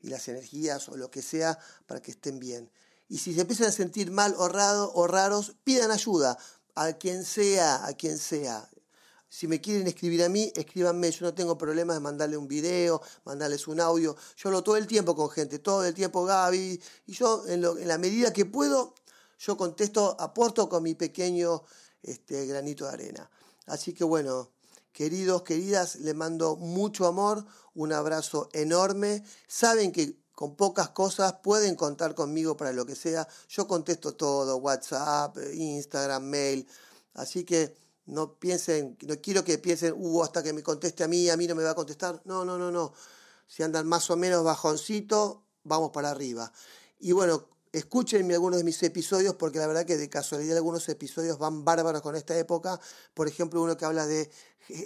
y 0.00 0.08
las 0.08 0.26
energías 0.28 0.88
o 0.88 0.96
lo 0.96 1.10
que 1.10 1.22
sea 1.22 1.58
para 1.86 2.00
que 2.00 2.10
estén 2.10 2.38
bien. 2.38 2.70
Y 3.08 3.18
si 3.18 3.34
se 3.34 3.42
empiezan 3.42 3.68
a 3.68 3.72
sentir 3.72 4.10
mal 4.10 4.34
o, 4.38 4.44
o 4.44 5.06
raros, 5.06 5.54
pidan 5.64 5.90
ayuda 5.90 6.38
a 6.74 6.92
quien 6.94 7.24
sea, 7.24 7.84
a 7.84 7.92
quien 7.92 8.18
sea. 8.18 8.68
Si 9.32 9.48
me 9.48 9.62
quieren 9.62 9.86
escribir 9.86 10.22
a 10.24 10.28
mí, 10.28 10.52
escríbanme. 10.54 11.10
Yo 11.10 11.24
no 11.24 11.32
tengo 11.32 11.56
problemas 11.56 11.96
de 11.96 12.00
mandarle 12.00 12.36
un 12.36 12.46
video, 12.46 13.00
mandarles 13.24 13.66
un 13.66 13.80
audio. 13.80 14.14
Yo 14.36 14.50
hablo 14.50 14.62
todo 14.62 14.76
el 14.76 14.86
tiempo 14.86 15.16
con 15.16 15.30
gente, 15.30 15.58
todo 15.58 15.86
el 15.86 15.94
tiempo 15.94 16.26
Gaby. 16.26 16.78
Y 17.06 17.12
yo, 17.14 17.42
en, 17.48 17.62
lo, 17.62 17.78
en 17.78 17.88
la 17.88 17.96
medida 17.96 18.34
que 18.34 18.44
puedo, 18.44 18.92
yo 19.38 19.56
contesto, 19.56 20.20
aporto 20.20 20.68
con 20.68 20.82
mi 20.82 20.94
pequeño 20.94 21.62
este, 22.02 22.44
granito 22.44 22.84
de 22.84 22.90
arena. 22.90 23.30
Así 23.64 23.94
que 23.94 24.04
bueno, 24.04 24.50
queridos, 24.92 25.44
queridas, 25.44 25.96
les 25.96 26.14
mando 26.14 26.56
mucho 26.56 27.06
amor, 27.06 27.42
un 27.74 27.94
abrazo 27.94 28.50
enorme. 28.52 29.24
Saben 29.48 29.92
que 29.92 30.14
con 30.34 30.56
pocas 30.56 30.90
cosas 30.90 31.36
pueden 31.42 31.74
contar 31.74 32.14
conmigo 32.14 32.58
para 32.58 32.74
lo 32.74 32.84
que 32.84 32.94
sea. 32.94 33.26
Yo 33.48 33.66
contesto 33.66 34.14
todo, 34.14 34.58
WhatsApp, 34.58 35.38
Instagram, 35.54 36.22
mail. 36.22 36.68
Así 37.14 37.44
que 37.44 37.80
no 38.06 38.38
piensen, 38.38 38.96
no 39.06 39.20
quiero 39.20 39.44
que 39.44 39.58
piensen, 39.58 39.94
uh, 39.96 40.22
hasta 40.22 40.42
que 40.42 40.52
me 40.52 40.62
conteste 40.62 41.04
a 41.04 41.08
mí, 41.08 41.28
a 41.30 41.36
mí 41.36 41.46
no 41.46 41.54
me 41.54 41.62
va 41.62 41.70
a 41.70 41.74
contestar. 41.74 42.20
No, 42.24 42.44
no, 42.44 42.58
no, 42.58 42.70
no. 42.70 42.92
Si 43.46 43.62
andan 43.62 43.86
más 43.86 44.10
o 44.10 44.16
menos 44.16 44.44
bajoncito, 44.44 45.44
vamos 45.64 45.90
para 45.90 46.10
arriba. 46.10 46.52
Y 47.00 47.12
bueno, 47.12 47.48
escúchenme 47.72 48.34
algunos 48.34 48.58
de 48.58 48.64
mis 48.64 48.82
episodios, 48.82 49.34
porque 49.36 49.58
la 49.58 49.66
verdad 49.66 49.86
que 49.86 49.96
de 49.96 50.08
casualidad 50.08 50.56
algunos 50.56 50.88
episodios 50.88 51.38
van 51.38 51.64
bárbaros 51.64 52.02
con 52.02 52.16
esta 52.16 52.36
época. 52.36 52.80
Por 53.14 53.28
ejemplo, 53.28 53.62
uno 53.62 53.76
que 53.76 53.84
habla 53.84 54.06
de 54.06 54.30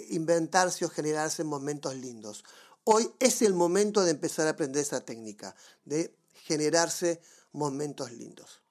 inventarse 0.09 0.85
o 0.85 0.89
generarse 0.89 1.43
momentos 1.43 1.95
lindos. 1.95 2.43
Hoy 2.83 3.11
es 3.19 3.41
el 3.41 3.53
momento 3.53 4.03
de 4.03 4.11
empezar 4.11 4.47
a 4.47 4.51
aprender 4.51 4.81
esa 4.81 5.01
técnica, 5.01 5.55
de 5.83 6.15
generarse 6.33 7.21
momentos 7.51 8.11
lindos. 8.11 8.61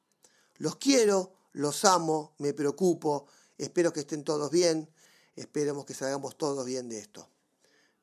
Los 0.57 0.77
quiero, 0.77 1.35
los 1.53 1.85
amo, 1.85 2.35
me 2.39 2.55
preocupo, 2.55 3.27
Espero 3.59 3.93
que 3.93 4.01
estén 4.01 4.25
todos 4.25 4.51
bien. 4.51 4.91
Esperemos 5.35 5.85
que 5.85 5.95
salgamos 5.95 6.37
todos 6.37 6.65
bien 6.65 6.89
de 6.89 6.99
esto. 6.99 7.31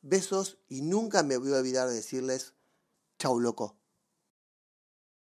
Besos 0.02 0.58
y 0.68 0.82
nunca 0.82 1.24
me 1.24 1.38
voy 1.38 1.54
a 1.54 1.58
olvidar 1.58 1.88
de 1.88 1.96
decirles 1.96 2.54
Chau, 3.20 3.39
loco. 3.39 3.78